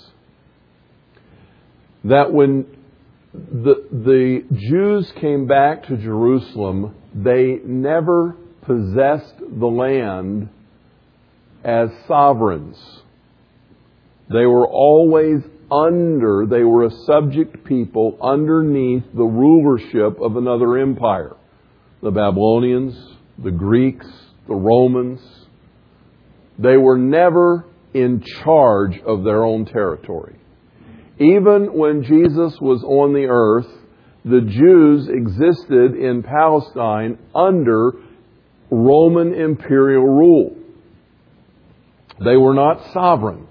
[2.04, 2.66] that when
[3.36, 10.48] the, the Jews came back to Jerusalem, they never possessed the land
[11.64, 12.76] as sovereigns.
[14.28, 21.36] They were always under, they were a subject people underneath the rulership of another empire.
[22.02, 22.94] The Babylonians,
[23.38, 24.06] the Greeks,
[24.48, 25.20] the Romans.
[26.58, 30.36] They were never in charge of their own territory.
[31.18, 33.68] Even when Jesus was on the earth,
[34.24, 37.92] the Jews existed in Palestine under
[38.70, 40.56] Roman imperial rule.
[42.22, 43.46] They were not sovereign.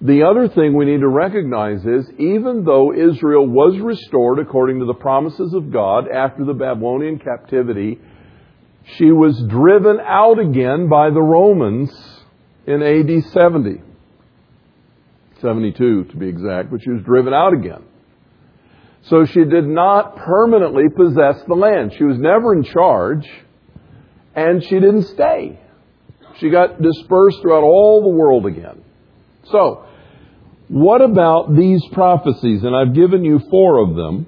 [0.00, 4.86] The other thing we need to recognize is even though Israel was restored according to
[4.86, 8.00] the promises of God after the Babylonian captivity,
[8.96, 11.90] she was driven out again by the Romans
[12.66, 13.80] in AD 70.
[15.44, 17.84] 72 to be exact, but she was driven out again.
[19.02, 21.92] So she did not permanently possess the land.
[21.98, 23.28] She was never in charge,
[24.34, 25.60] and she didn't stay.
[26.38, 28.82] She got dispersed throughout all the world again.
[29.50, 29.84] So,
[30.68, 32.64] what about these prophecies?
[32.64, 34.26] And I've given you four of them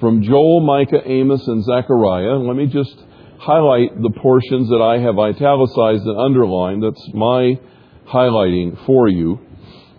[0.00, 2.38] from Joel, Micah, Amos, and Zechariah.
[2.38, 2.96] Let me just
[3.38, 6.82] highlight the portions that I have italicized and underlined.
[6.82, 7.60] That's my
[8.06, 9.40] highlighting for you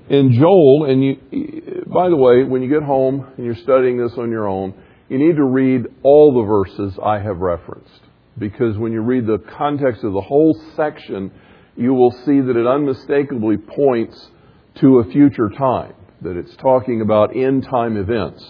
[0.10, 4.14] in Joel, and you, by the way, when you get home and you're studying this
[4.18, 4.74] on your own,
[5.10, 8.02] you need to read all the verses I have referenced.
[8.38, 11.32] Because when you read the context of the whole section,
[11.76, 14.30] you will see that it unmistakably points
[14.76, 18.44] to a future time, that it's talking about end time events.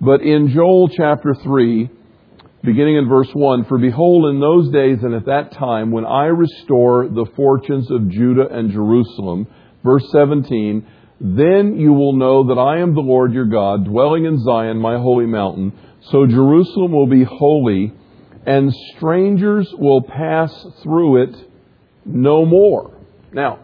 [0.00, 1.88] But in Joel chapter 3,
[2.62, 6.26] beginning in verse 1, For behold, in those days and at that time, when I
[6.26, 9.46] restore the fortunes of Judah and Jerusalem,
[9.84, 10.86] Verse 17,
[11.20, 14.96] Then you will know that I am the Lord your God, dwelling in Zion, my
[14.96, 15.72] holy mountain.
[16.10, 17.92] So Jerusalem will be holy,
[18.46, 21.36] and strangers will pass through it
[22.06, 22.96] no more.
[23.32, 23.60] Now,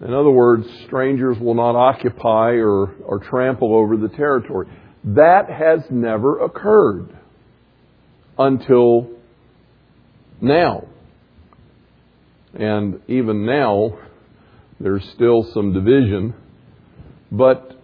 [0.00, 4.68] in other words, strangers will not occupy or, or trample over the territory.
[5.04, 7.08] That has never occurred
[8.38, 9.08] until
[10.40, 10.86] now.
[12.54, 13.98] And even now,
[14.80, 16.34] there's still some division,
[17.32, 17.78] but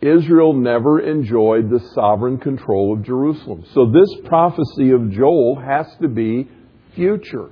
[0.00, 3.64] Israel never enjoyed the sovereign control of Jerusalem.
[3.72, 6.48] So this prophecy of Joel has to be
[6.94, 7.50] future.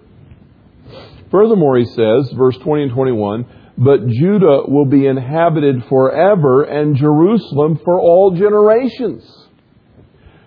[1.30, 7.80] Furthermore, he says, verse 20 and 21, but Judah will be inhabited forever and Jerusalem
[7.84, 9.24] for all generations.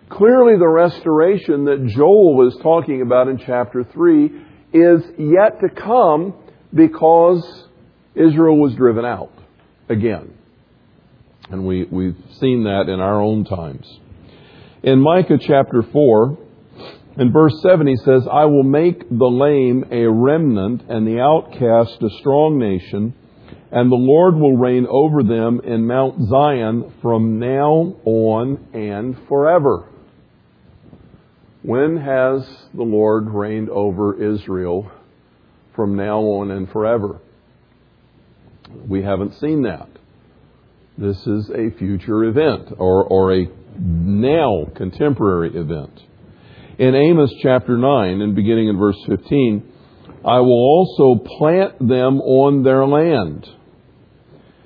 [0.09, 4.25] Clearly, the restoration that Joel was talking about in chapter 3
[4.71, 6.33] is yet to come
[6.73, 7.67] because
[8.15, 9.31] Israel was driven out
[9.89, 10.33] again.
[11.49, 13.87] And we, we've seen that in our own times.
[14.83, 16.37] In Micah chapter 4,
[17.17, 22.01] in verse 7, he says, I will make the lame a remnant and the outcast
[22.03, 23.13] a strong nation,
[23.71, 29.89] and the Lord will reign over them in Mount Zion from now on and forever.
[31.63, 34.91] When has the Lord reigned over Israel
[35.77, 37.21] from now on and forever.
[38.85, 39.87] We haven't seen that.
[40.97, 43.45] This is a future event or, or a
[43.79, 46.01] now contemporary event.
[46.79, 49.73] In Amos chapter 9 and beginning in verse 15,
[50.25, 53.47] I will also plant them on their land,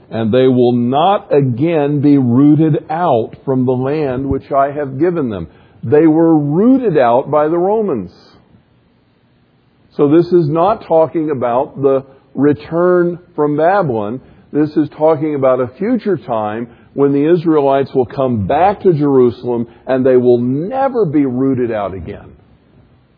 [0.09, 5.29] and they will not again be rooted out from the land which I have given
[5.29, 5.49] them.
[5.83, 8.11] They were rooted out by the Romans.
[9.97, 14.21] So this is not talking about the return from Babylon.
[14.51, 19.67] This is talking about a future time when the Israelites will come back to Jerusalem
[19.85, 22.37] and they will never be rooted out again.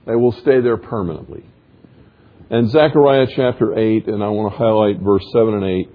[0.05, 1.45] They will stay there permanently.
[2.49, 5.89] And Zechariah chapter 8, and I want to highlight verse 7 and 8.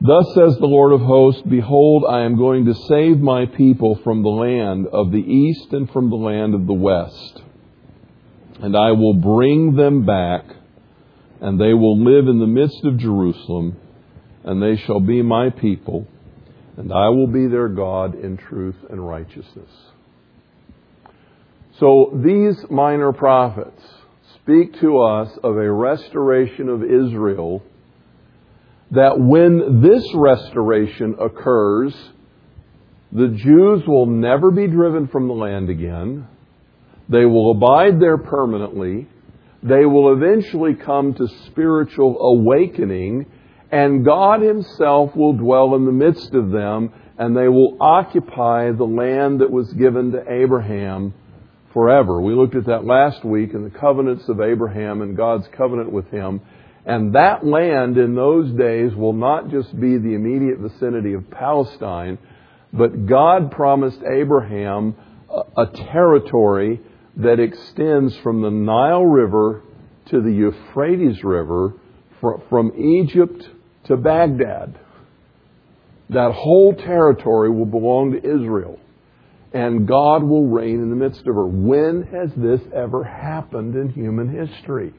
[0.00, 4.22] Thus says the Lord of hosts, Behold, I am going to save my people from
[4.22, 7.43] the land of the east and from the land of the west
[8.64, 10.42] and I will bring them back,
[11.42, 13.76] and they will live in the midst of Jerusalem,
[14.42, 16.06] and they shall be my people,
[16.78, 19.68] and I will be their God in truth and righteousness.
[21.78, 23.82] So these minor prophets
[24.36, 27.62] speak to us of a restoration of Israel
[28.92, 31.94] that when this restoration occurs,
[33.12, 36.28] the Jews will never be driven from the land again.
[37.08, 39.08] They will abide there permanently.
[39.62, 43.26] They will eventually come to spiritual awakening,
[43.70, 48.84] and God Himself will dwell in the midst of them, and they will occupy the
[48.84, 51.14] land that was given to Abraham
[51.72, 52.20] forever.
[52.20, 56.08] We looked at that last week in the covenants of Abraham and God's covenant with
[56.10, 56.40] him.
[56.86, 62.18] And that land in those days will not just be the immediate vicinity of Palestine,
[62.72, 64.94] but God promised Abraham
[65.56, 66.80] a, territory
[67.16, 69.62] that extends from the Nile River
[70.06, 71.74] to the Euphrates River,
[72.48, 73.48] from Egypt
[73.84, 74.78] to Baghdad.
[76.10, 78.78] That whole territory will belong to Israel.
[79.52, 81.46] And God will reign in the midst of her.
[81.46, 84.92] When has this ever happened in human history?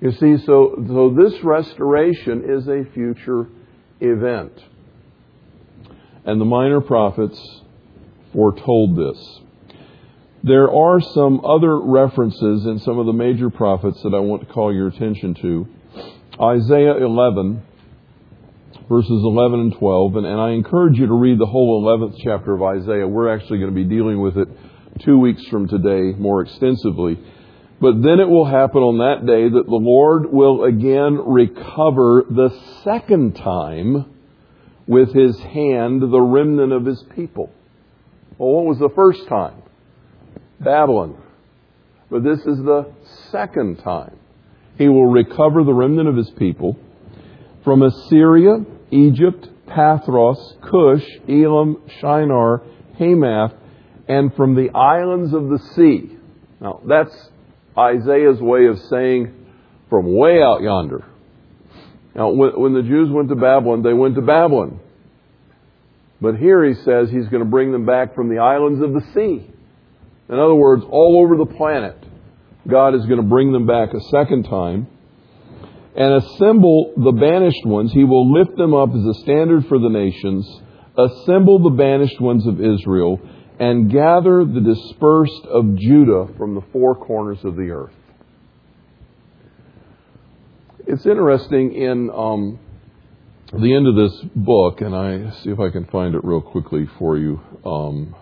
[0.00, 3.46] You see, so, so this restoration is a future
[4.00, 4.52] event.
[6.24, 7.38] And the minor prophets
[8.32, 9.41] foretold this.
[10.44, 14.52] There are some other references in some of the major prophets that I want to
[14.52, 15.68] call your attention to.
[16.40, 17.62] Isaiah 11,
[18.88, 22.54] verses 11 and 12, and, and I encourage you to read the whole 11th chapter
[22.54, 23.06] of Isaiah.
[23.06, 24.48] We're actually going to be dealing with it
[25.04, 27.20] two weeks from today more extensively.
[27.80, 32.50] But then it will happen on that day that the Lord will again recover the
[32.82, 34.12] second time
[34.88, 37.48] with his hand the remnant of his people.
[38.38, 39.62] Well, what was the first time?
[40.64, 41.16] Babylon.
[42.10, 42.92] But this is the
[43.30, 44.18] second time.
[44.78, 46.78] He will recover the remnant of his people
[47.64, 52.62] from Assyria, Egypt, Pathros, Cush, Elam, Shinar,
[52.98, 53.52] Hamath,
[54.08, 56.16] and from the islands of the sea.
[56.60, 57.14] Now, that's
[57.76, 59.34] Isaiah's way of saying
[59.88, 61.04] from way out yonder.
[62.14, 64.80] Now, when, the Jews went to Babylon, they went to Babylon.
[66.20, 69.00] But here he says he's going to bring them back from the islands of the
[69.14, 69.50] sea.
[70.28, 71.96] In other words, all over the planet,
[72.68, 74.86] God is going to bring them back a second time
[75.94, 77.92] and assemble the banished ones.
[77.92, 80.48] He will lift them up as a standard for the nations,
[80.96, 83.20] assemble the banished ones of Israel,
[83.58, 87.92] and gather the dispersed of Judah from the four corners of the earth.
[90.86, 92.58] It's interesting in um,
[93.52, 96.88] the end of this book, and I see if I can find it real quickly
[96.98, 97.40] for you.
[97.64, 98.14] Um,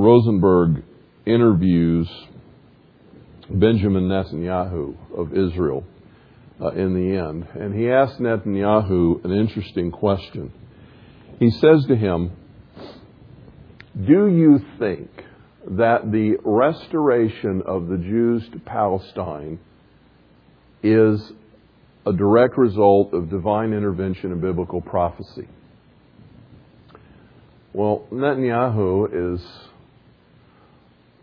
[0.00, 0.82] Rosenberg
[1.26, 2.08] interviews
[3.50, 5.84] Benjamin Netanyahu of Israel
[6.60, 7.46] uh, in the end.
[7.54, 10.52] And he asked Netanyahu an interesting question.
[11.38, 12.32] He says to him,
[13.94, 15.10] Do you think
[15.68, 19.60] that the restoration of the Jews to Palestine
[20.82, 21.32] is
[22.06, 25.46] a direct result of divine intervention and biblical prophecy?
[27.74, 29.40] Well, Netanyahu is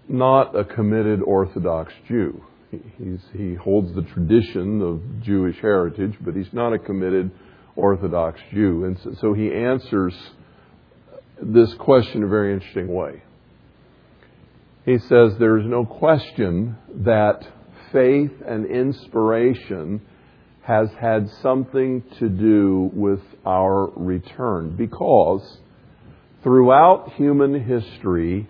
[0.07, 2.43] not a committed Orthodox Jew.
[2.71, 7.31] He's, he holds the tradition of Jewish heritage, but he's not a committed
[7.75, 8.85] Orthodox Jew.
[8.85, 10.13] And so, so he answers
[11.41, 13.21] this question in a very interesting way.
[14.85, 17.45] He says there is no question that
[17.91, 20.01] faith and inspiration
[20.63, 25.59] has had something to do with our return because
[26.43, 28.47] throughout human history,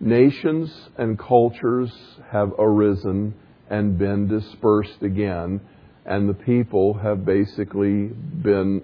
[0.00, 1.90] nations and cultures
[2.30, 3.34] have arisen
[3.68, 5.60] and been dispersed again,
[6.04, 8.82] and the people have basically been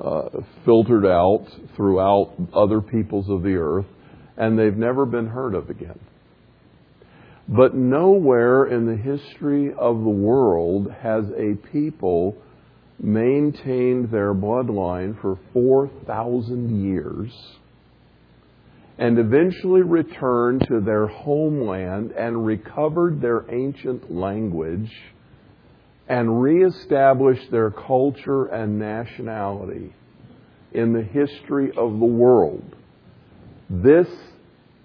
[0.00, 0.28] uh,
[0.64, 1.46] filtered out
[1.76, 3.86] throughout other peoples of the earth,
[4.36, 5.98] and they've never been heard of again.
[7.48, 12.36] But nowhere in the history of the world has a people
[13.02, 17.32] maintained their bloodline for 4,000 years
[19.00, 24.92] and eventually returned to their homeland and recovered their ancient language
[26.06, 29.94] and reestablished their culture and nationality
[30.72, 32.76] in the history of the world.
[33.70, 34.08] This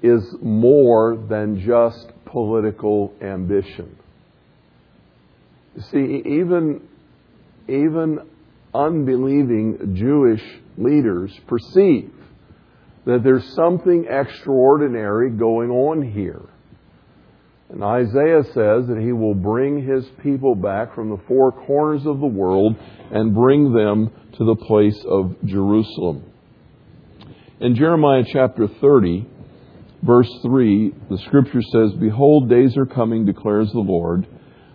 [0.02, 3.98] is more than just political ambition.
[5.76, 6.88] You see, even,
[7.68, 8.20] even
[8.74, 10.42] unbelieving Jewish
[10.78, 12.15] leaders perceive
[13.06, 16.42] that there's something extraordinary going on here.
[17.70, 22.20] And Isaiah says that he will bring his people back from the four corners of
[22.20, 22.76] the world
[23.12, 26.24] and bring them to the place of Jerusalem.
[27.60, 29.28] In Jeremiah chapter 30,
[30.04, 34.28] verse 3, the scripture says, Behold, days are coming, declares the Lord,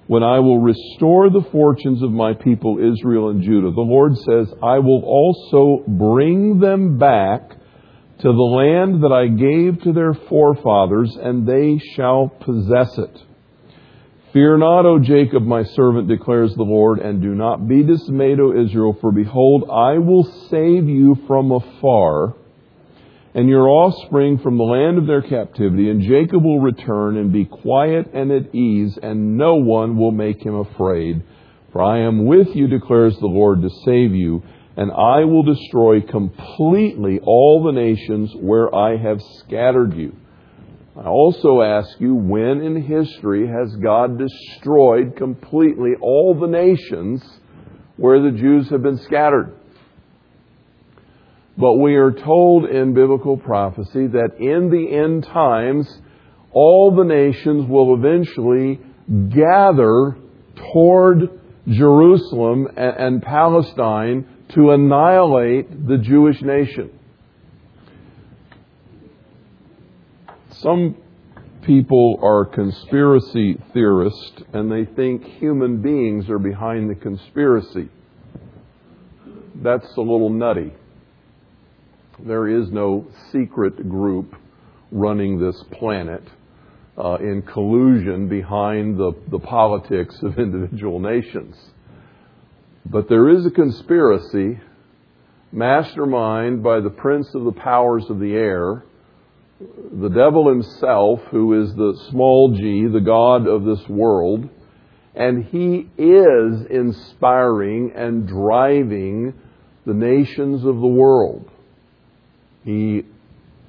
[0.07, 3.71] when I will restore the fortunes of my people Israel and Judah.
[3.71, 7.60] The Lord says, I will also bring them back
[8.21, 13.23] to the land that I gave to their forefathers, and they shall possess it.
[14.33, 18.53] Fear not, O Jacob, my servant, declares the Lord, and do not be dismayed, O
[18.53, 22.37] Israel, for behold, I will save you from afar,
[23.35, 27.47] and your offspring from the land of their captivity, and Jacob will return and be
[27.47, 31.23] quiet and at ease, and no one will make him afraid.
[31.73, 34.43] For I am with you, declares the Lord, to save you
[34.77, 40.15] and I will destroy completely all the nations where I have scattered you.
[40.97, 47.23] I also ask you, when in history has God destroyed completely all the nations
[47.97, 49.55] where the Jews have been scattered?
[51.57, 55.87] But we are told in biblical prophecy that in the end times,
[56.53, 58.81] all the nations will eventually
[59.29, 60.17] gather
[60.73, 66.91] toward Jerusalem and, Palestine to annihilate the Jewish nation.
[70.59, 70.97] Some
[71.63, 77.89] people are conspiracy theorists and they think human beings are behind the conspiracy.
[79.63, 80.73] That's a little nutty.
[82.19, 84.35] There is no secret group
[84.91, 86.23] running this planet
[86.99, 91.57] uh, in collusion behind the, the politics of individual nations.
[92.85, 94.59] But there is a conspiracy
[95.53, 98.85] mastermind by the prince of the powers of the air,
[99.93, 104.49] the devil himself, who is the small g, the God of this world,
[105.15, 109.35] and he is inspiring and driving
[109.85, 111.51] the nations of the world.
[112.65, 113.05] He,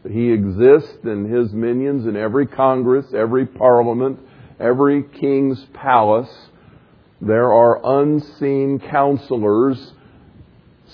[0.10, 4.20] he exists and his minions in every Congress, every parliament,
[4.60, 6.50] every king's palace
[7.22, 9.94] there are unseen counselors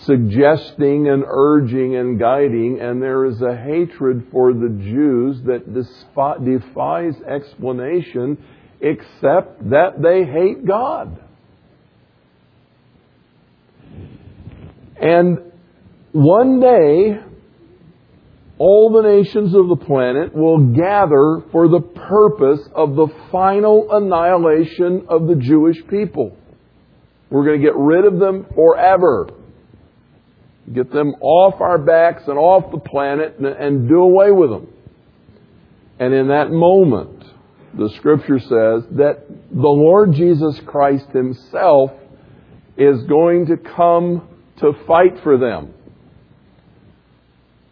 [0.04, 5.74] suggesting and urging and guiding, and there is a hatred for the Jews that
[6.44, 8.38] defies explanation
[8.80, 11.20] except that they hate God.
[15.02, 15.52] And
[16.12, 17.20] one day,
[18.60, 25.06] all the nations of the planet will gather for the purpose of the final annihilation
[25.10, 26.36] of the Jewish people.
[27.30, 29.30] We're going to get rid of them forever.
[30.74, 34.68] Get them off our backs and off the planet and do away with them.
[36.00, 37.24] And in that moment,
[37.78, 41.92] the scripture says that the Lord Jesus Christ himself
[42.76, 44.28] is going to come
[44.58, 45.74] to fight for them.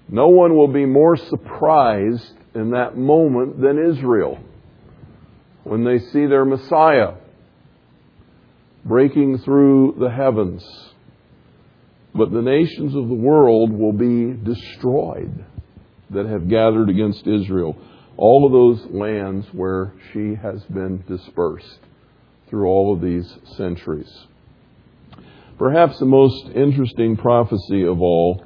[0.07, 4.39] No one will be more surprised in that moment than Israel
[5.63, 7.15] when they see their Messiah
[8.85, 10.63] breaking through the heavens.
[12.13, 15.43] But the nations of the world will be destroyed
[16.11, 17.75] that have gathered against Israel.
[18.15, 21.79] All of those lands where she has been dispersed
[22.47, 24.27] through all of these centuries.
[25.57, 28.45] Perhaps the most interesting prophecy of all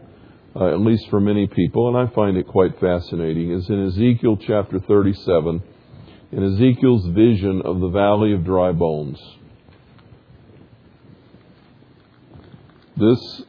[0.56, 4.38] uh, at least for many people, and I find it quite fascinating, is in Ezekiel
[4.38, 5.62] chapter 37,
[6.32, 9.20] in Ezekiel's vision of the valley of dry bones.
[12.98, 13.44] This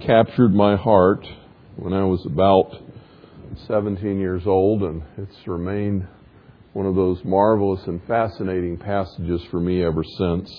[0.00, 1.26] captured my heart
[1.76, 2.76] when I was about
[3.66, 6.06] 17 years old, and it's remained
[6.74, 10.50] one of those marvelous and fascinating passages for me ever since.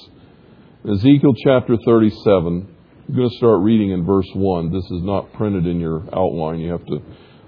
[0.89, 2.74] Ezekiel chapter 37,
[3.07, 4.73] I'm going to start reading in verse 1.
[4.73, 6.57] This is not printed in your outline.
[6.57, 7.03] You have to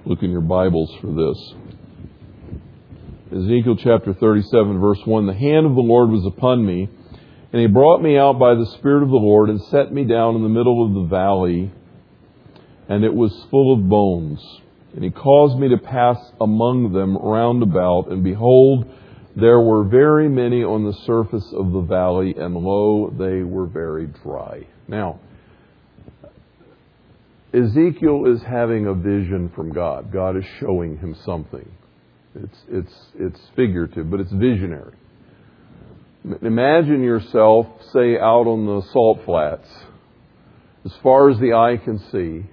[0.05, 1.53] look in your Bibles for this.
[3.31, 6.87] Ezekiel chapter 37, verse 1 The hand of the Lord was upon me,
[7.51, 10.35] and he brought me out by the Spirit of the Lord and set me down
[10.35, 11.71] in the middle of the valley,
[12.87, 14.39] and it was full of bones.
[14.93, 18.85] And he caused me to pass among them round about, and behold,
[19.35, 24.05] there were very many on the surface of the valley, and lo, they were very
[24.05, 24.67] dry.
[24.87, 25.19] Now,
[27.53, 30.11] Ezekiel is having a vision from God.
[30.11, 31.69] God is showing him something.
[32.35, 34.95] It's, it's, it's figurative, but it's visionary.
[36.41, 39.69] Imagine yourself, say, out on the salt flats,
[40.83, 42.43] as far as the eye can see,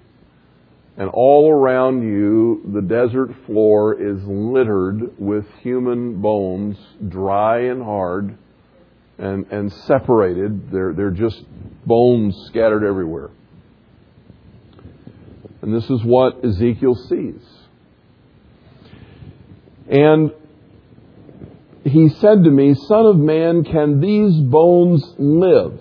[0.97, 6.77] And all around you, the desert floor is littered with human bones,
[7.09, 8.39] dry and hard,
[9.19, 10.71] and, and separated.
[10.71, 11.43] They're, they're just
[11.85, 13.31] bones scattered everywhere.
[15.65, 17.41] And this is what Ezekiel sees.
[19.89, 20.31] And
[21.85, 25.81] he said to me, Son of man, can these bones live?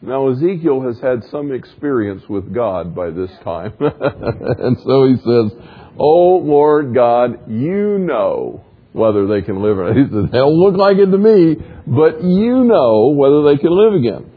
[0.00, 3.72] Now, Ezekiel has had some experience with God by this time.
[3.80, 9.96] and so he says, Oh, Lord God, you know whether they can live or not.
[9.96, 13.94] He says, They'll look like it to me, but you know whether they can live
[13.94, 14.30] again.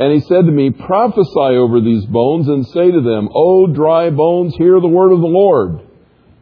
[0.00, 4.08] And he said to me, Prophesy over these bones and say to them, O dry
[4.08, 5.80] bones, hear the word of the Lord.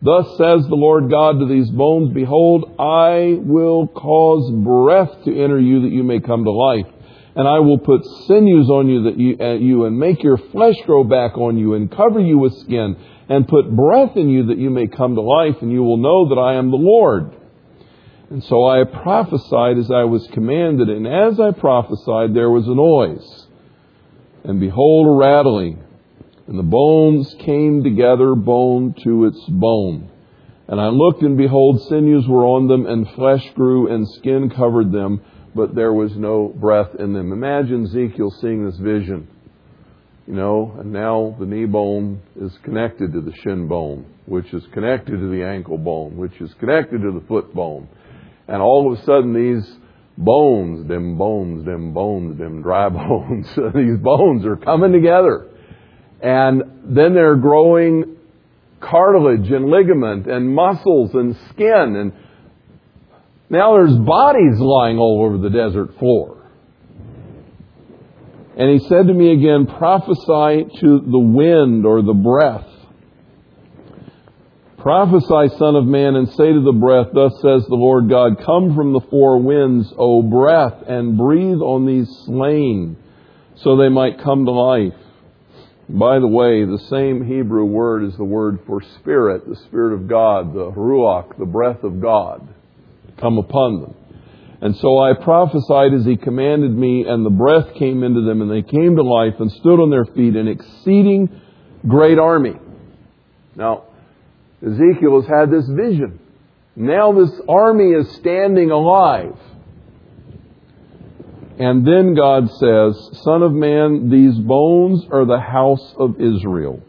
[0.00, 5.58] Thus says the Lord God to these bones, Behold, I will cause breath to enter
[5.58, 6.86] you that you may come to life
[7.34, 10.76] and I will put sinews on you that you, uh, you and make your flesh
[10.86, 12.96] grow back on you and cover you with skin
[13.28, 16.28] and put breath in you that you may come to life and you will know
[16.28, 17.34] that I am the Lord.
[18.30, 22.74] And so I prophesied as I was commanded and as I prophesied there was a
[22.74, 23.37] noise
[24.44, 25.82] and behold a rattling
[26.46, 30.10] and the bones came together bone to its bone.
[30.66, 34.92] And I looked and behold sinews were on them and flesh grew and skin covered
[34.92, 35.20] them
[35.54, 37.32] but there was no breath in them.
[37.32, 39.26] Imagine Ezekiel seeing this vision,
[40.26, 44.62] you know, and now the knee bone is connected to the shin bone, which is
[44.72, 47.88] connected to the ankle bone, which is connected to the foot bone.
[48.46, 49.77] And all of a sudden these
[50.18, 55.48] bones, them bones, them bones, them dry bones, these bones are coming together.
[56.20, 58.16] And then they're growing
[58.80, 62.12] cartilage and ligament and muscles and skin and
[63.50, 66.36] now there's bodies lying all over the desert floor.
[68.58, 72.68] And he said to me again, prophesy to the wind or the breath.
[74.78, 78.76] Prophesy, son of man, and say to the breath, thus says the Lord God, come
[78.76, 82.96] from the four winds, O breath, and breathe on these slain,
[83.56, 84.94] so they might come to life.
[85.88, 90.06] By the way, the same Hebrew word is the word for spirit, the spirit of
[90.06, 92.46] God, the ruach, the breath of God
[93.18, 93.94] come upon them.
[94.60, 98.50] And so I prophesied as he commanded me, and the breath came into them, and
[98.50, 101.40] they came to life and stood on their feet, an exceeding
[101.86, 102.54] great army.
[103.56, 103.84] Now,
[104.64, 106.18] Ezekiel has had this vision.
[106.76, 109.36] Now this army is standing alive.
[111.58, 116.80] And then God says, Son of man, these bones are the house of Israel.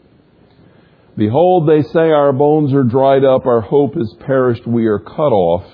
[1.16, 5.32] Behold, they say, Our bones are dried up, our hope is perished, we are cut
[5.32, 5.64] off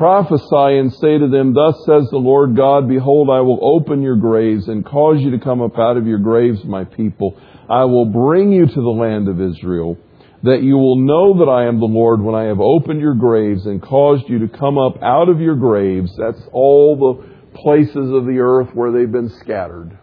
[0.00, 4.16] prophesy and say to them, Thus says the Lord God, Behold, I will open your
[4.16, 7.38] graves and cause you to come up out of your graves, my people.
[7.68, 9.98] I will bring you to the land of Israel,
[10.42, 13.66] that you will know that I am the Lord when I have opened your graves
[13.66, 16.10] and caused you to come up out of your graves.
[16.16, 19.98] That's all the places of the earth where they've been scattered.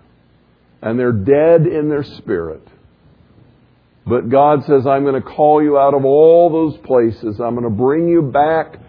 [0.81, 2.61] And they're dead in their spirit.
[4.05, 7.41] But God says, I'm going to call you out of all those places.
[7.41, 8.79] I'm going to bring you back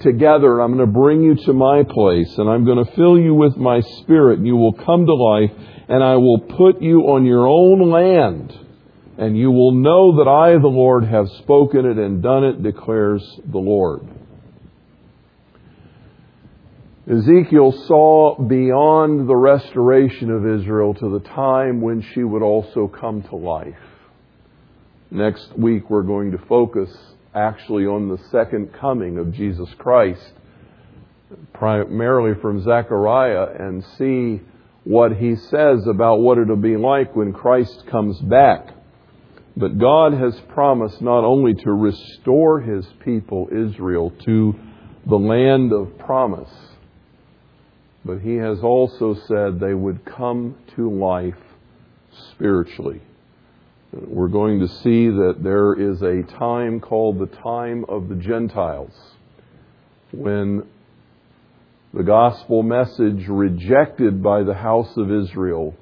[0.00, 0.60] together.
[0.60, 3.56] I'm going to bring you to my place and I'm going to fill you with
[3.56, 5.50] my spirit and you will come to life
[5.88, 8.56] and I will put you on your own land
[9.18, 13.22] and you will know that I, the Lord, have spoken it and done it, declares
[13.44, 14.02] the Lord.
[17.10, 23.22] Ezekiel saw beyond the restoration of Israel to the time when she would also come
[23.24, 23.74] to life.
[25.10, 26.90] Next week we're going to focus
[27.34, 30.32] actually on the second coming of Jesus Christ,
[31.52, 34.40] primarily from Zechariah, and see
[34.84, 38.68] what he says about what it'll be like when Christ comes back.
[39.56, 44.54] But God has promised not only to restore his people, Israel, to
[45.06, 46.52] the land of promise,
[48.04, 51.34] but he has also said they would come to life
[52.30, 53.02] spiritually.
[53.92, 58.94] We're going to see that there is a time called the time of the Gentiles
[60.12, 60.66] when
[61.92, 65.74] the gospel message rejected by the house of Israel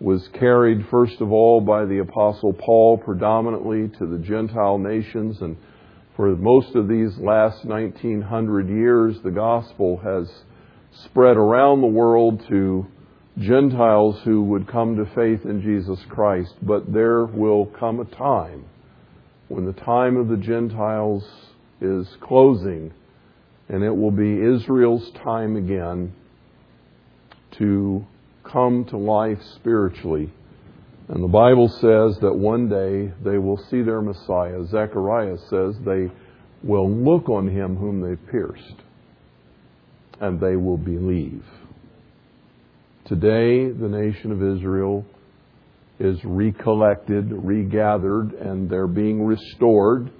[0.00, 5.40] was carried first of all by the apostle Paul predominantly to the Gentile nations.
[5.42, 5.56] And
[6.16, 10.28] for most of these last 1900 years the gospel has
[11.04, 12.86] spread around the world to
[13.38, 18.64] Gentiles who would come to faith in Jesus Christ, but there will come a time
[19.48, 21.24] when the time of the Gentiles
[21.80, 22.92] is closing,
[23.68, 26.12] and it will be Israel's time again
[27.52, 28.04] to
[28.52, 30.30] come to life spiritually
[31.08, 34.64] And the Bible says that one day they will see their Messiah.
[34.66, 36.08] Zechariah says they
[36.62, 38.76] will look on him whom they pierced,
[40.20, 41.44] and they will believe.
[43.06, 45.04] Today, the nation of Israel
[45.98, 50.12] is recollected, regathered, and they're being restored.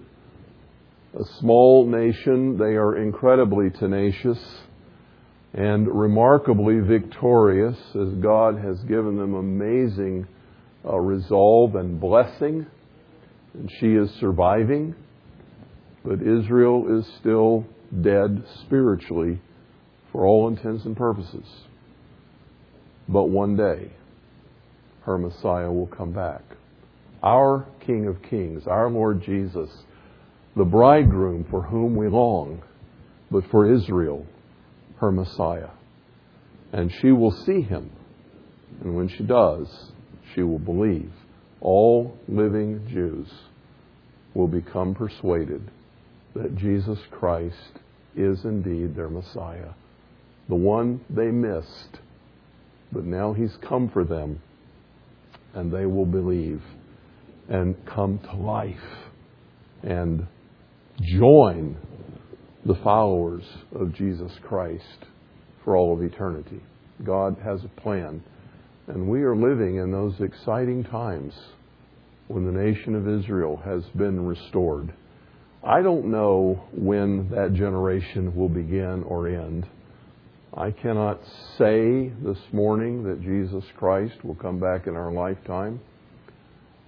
[1.14, 4.38] A small nation, they are incredibly tenacious
[5.52, 10.26] and remarkably victorious as God has given them amazing
[10.84, 12.66] uh, resolve and blessing.
[13.54, 14.94] And she is surviving,
[16.04, 17.66] but Israel is still
[18.00, 19.40] dead spiritually
[20.12, 21.46] for all intents and purposes.
[23.08, 23.90] But one day,
[25.02, 26.42] her Messiah will come back.
[27.22, 29.68] Our King of Kings, our Lord Jesus,
[30.56, 32.62] the bridegroom for whom we long,
[33.30, 34.24] but for Israel,
[35.00, 35.70] her Messiah.
[36.72, 37.90] And she will see him.
[38.80, 39.92] And when she does,
[40.34, 41.12] she will believe.
[41.60, 43.28] All living Jews
[44.34, 45.70] will become persuaded
[46.34, 47.80] that Jesus Christ
[48.16, 49.70] is indeed their Messiah,
[50.48, 51.98] the one they missed.
[52.92, 54.40] But now he's come for them
[55.54, 56.62] and they will believe
[57.48, 58.76] and come to life
[59.82, 60.26] and
[61.02, 61.76] join
[62.66, 63.44] the followers
[63.74, 65.06] of Jesus Christ
[65.64, 66.60] for all of eternity.
[67.02, 68.22] God has a plan,
[68.86, 71.32] and we are living in those exciting times
[72.28, 74.92] when the nation of Israel has been restored.
[75.64, 79.66] I don't know when that generation will begin or end.
[80.52, 81.20] I cannot
[81.56, 85.80] say this morning that Jesus Christ will come back in our lifetime,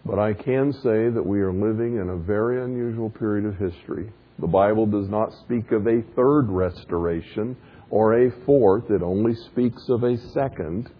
[0.05, 4.13] but I can say that we are living in a very unusual period of history.
[4.43, 7.57] The Bible does not speak of a third restoration
[7.91, 10.91] or a fourth, it only speaks of a second,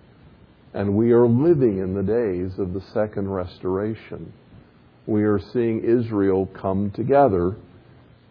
[0.73, 4.33] and we are living in the days of the second restoration.
[5.07, 7.57] We are seeing Israel come together,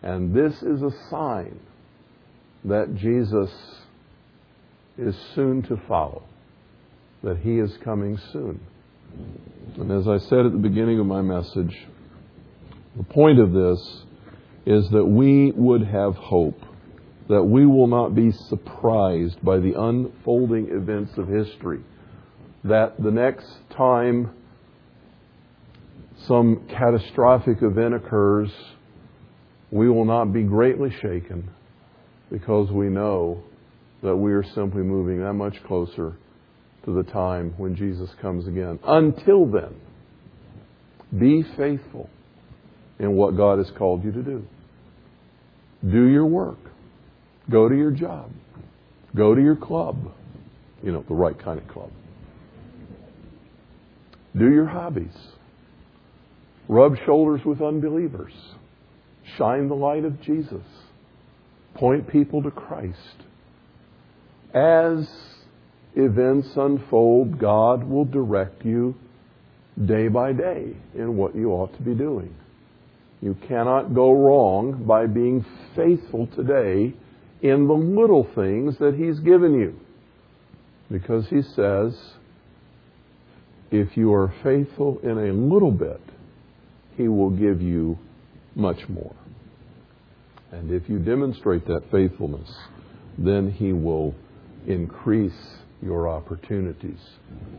[0.02, 1.60] and this is a sign
[2.64, 3.52] that Jesus
[4.98, 6.24] is soon to follow,
[7.22, 8.62] that he is coming soon.
[9.76, 11.86] And as I said at the beginning of my message,
[12.96, 14.06] the point of this
[14.66, 16.60] is that we would have hope,
[17.30, 21.80] that we will not be surprised by the unfolding events of history,
[22.64, 24.32] that the next time
[26.28, 28.52] some catastrophic event occurs,
[29.72, 31.50] we will not be greatly shaken
[32.30, 33.44] because we know
[34.04, 36.16] that we are simply moving that much closer
[36.86, 38.80] to the time when Jesus comes again.
[38.84, 39.76] Until then,
[41.18, 42.10] be faithful
[43.02, 44.46] in what God has called you to do.
[45.84, 46.60] Do your work.
[47.50, 48.32] Go to your job.
[49.16, 50.14] Go to your club.
[50.82, 51.92] You know, the right kind of club.
[54.38, 55.18] Do your hobbies.
[56.70, 58.34] Rub shoulders with unbelievers.
[59.38, 60.64] Shine the light of Jesus.
[61.76, 62.98] Point people to Christ
[64.54, 65.08] as
[65.96, 68.96] events unfold, God will direct you
[69.86, 72.36] day by day in what you ought to be doing.
[73.22, 75.46] You cannot go wrong by being
[75.76, 76.94] faithful today
[77.42, 79.80] in the little things that He's given you.
[80.92, 81.96] Because He says,
[83.70, 86.02] if you are faithful in a little bit,
[86.98, 87.98] He will give you
[88.56, 89.16] much more.
[90.52, 92.50] And if you demonstrate that faithfulness,
[93.18, 94.16] then He will
[94.68, 95.32] increase
[95.82, 97.00] your opportunities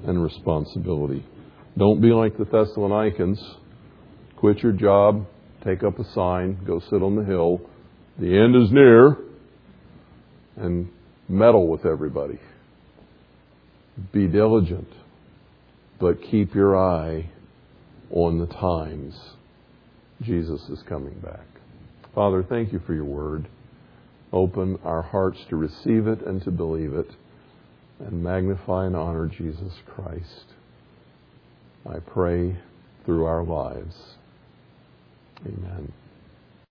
[0.06, 1.24] and responsibility.
[1.78, 3.42] Don't be like the Thessalonians.
[4.36, 5.26] Quit your job,
[5.64, 7.60] take up a sign, go sit on the hill.
[8.18, 9.16] The end is near,
[10.56, 10.88] and
[11.28, 12.38] meddle with everybody.
[14.12, 14.88] Be diligent,
[16.00, 17.30] but keep your eye
[18.10, 19.14] on the times
[20.20, 21.46] Jesus is coming back.
[22.14, 23.48] Father, thank you for your word
[24.32, 27.10] open our hearts to receive it and to believe it
[28.00, 30.46] and magnify and honor Jesus Christ.
[31.88, 32.56] I pray
[33.04, 33.94] through our lives.
[35.46, 35.92] Amen.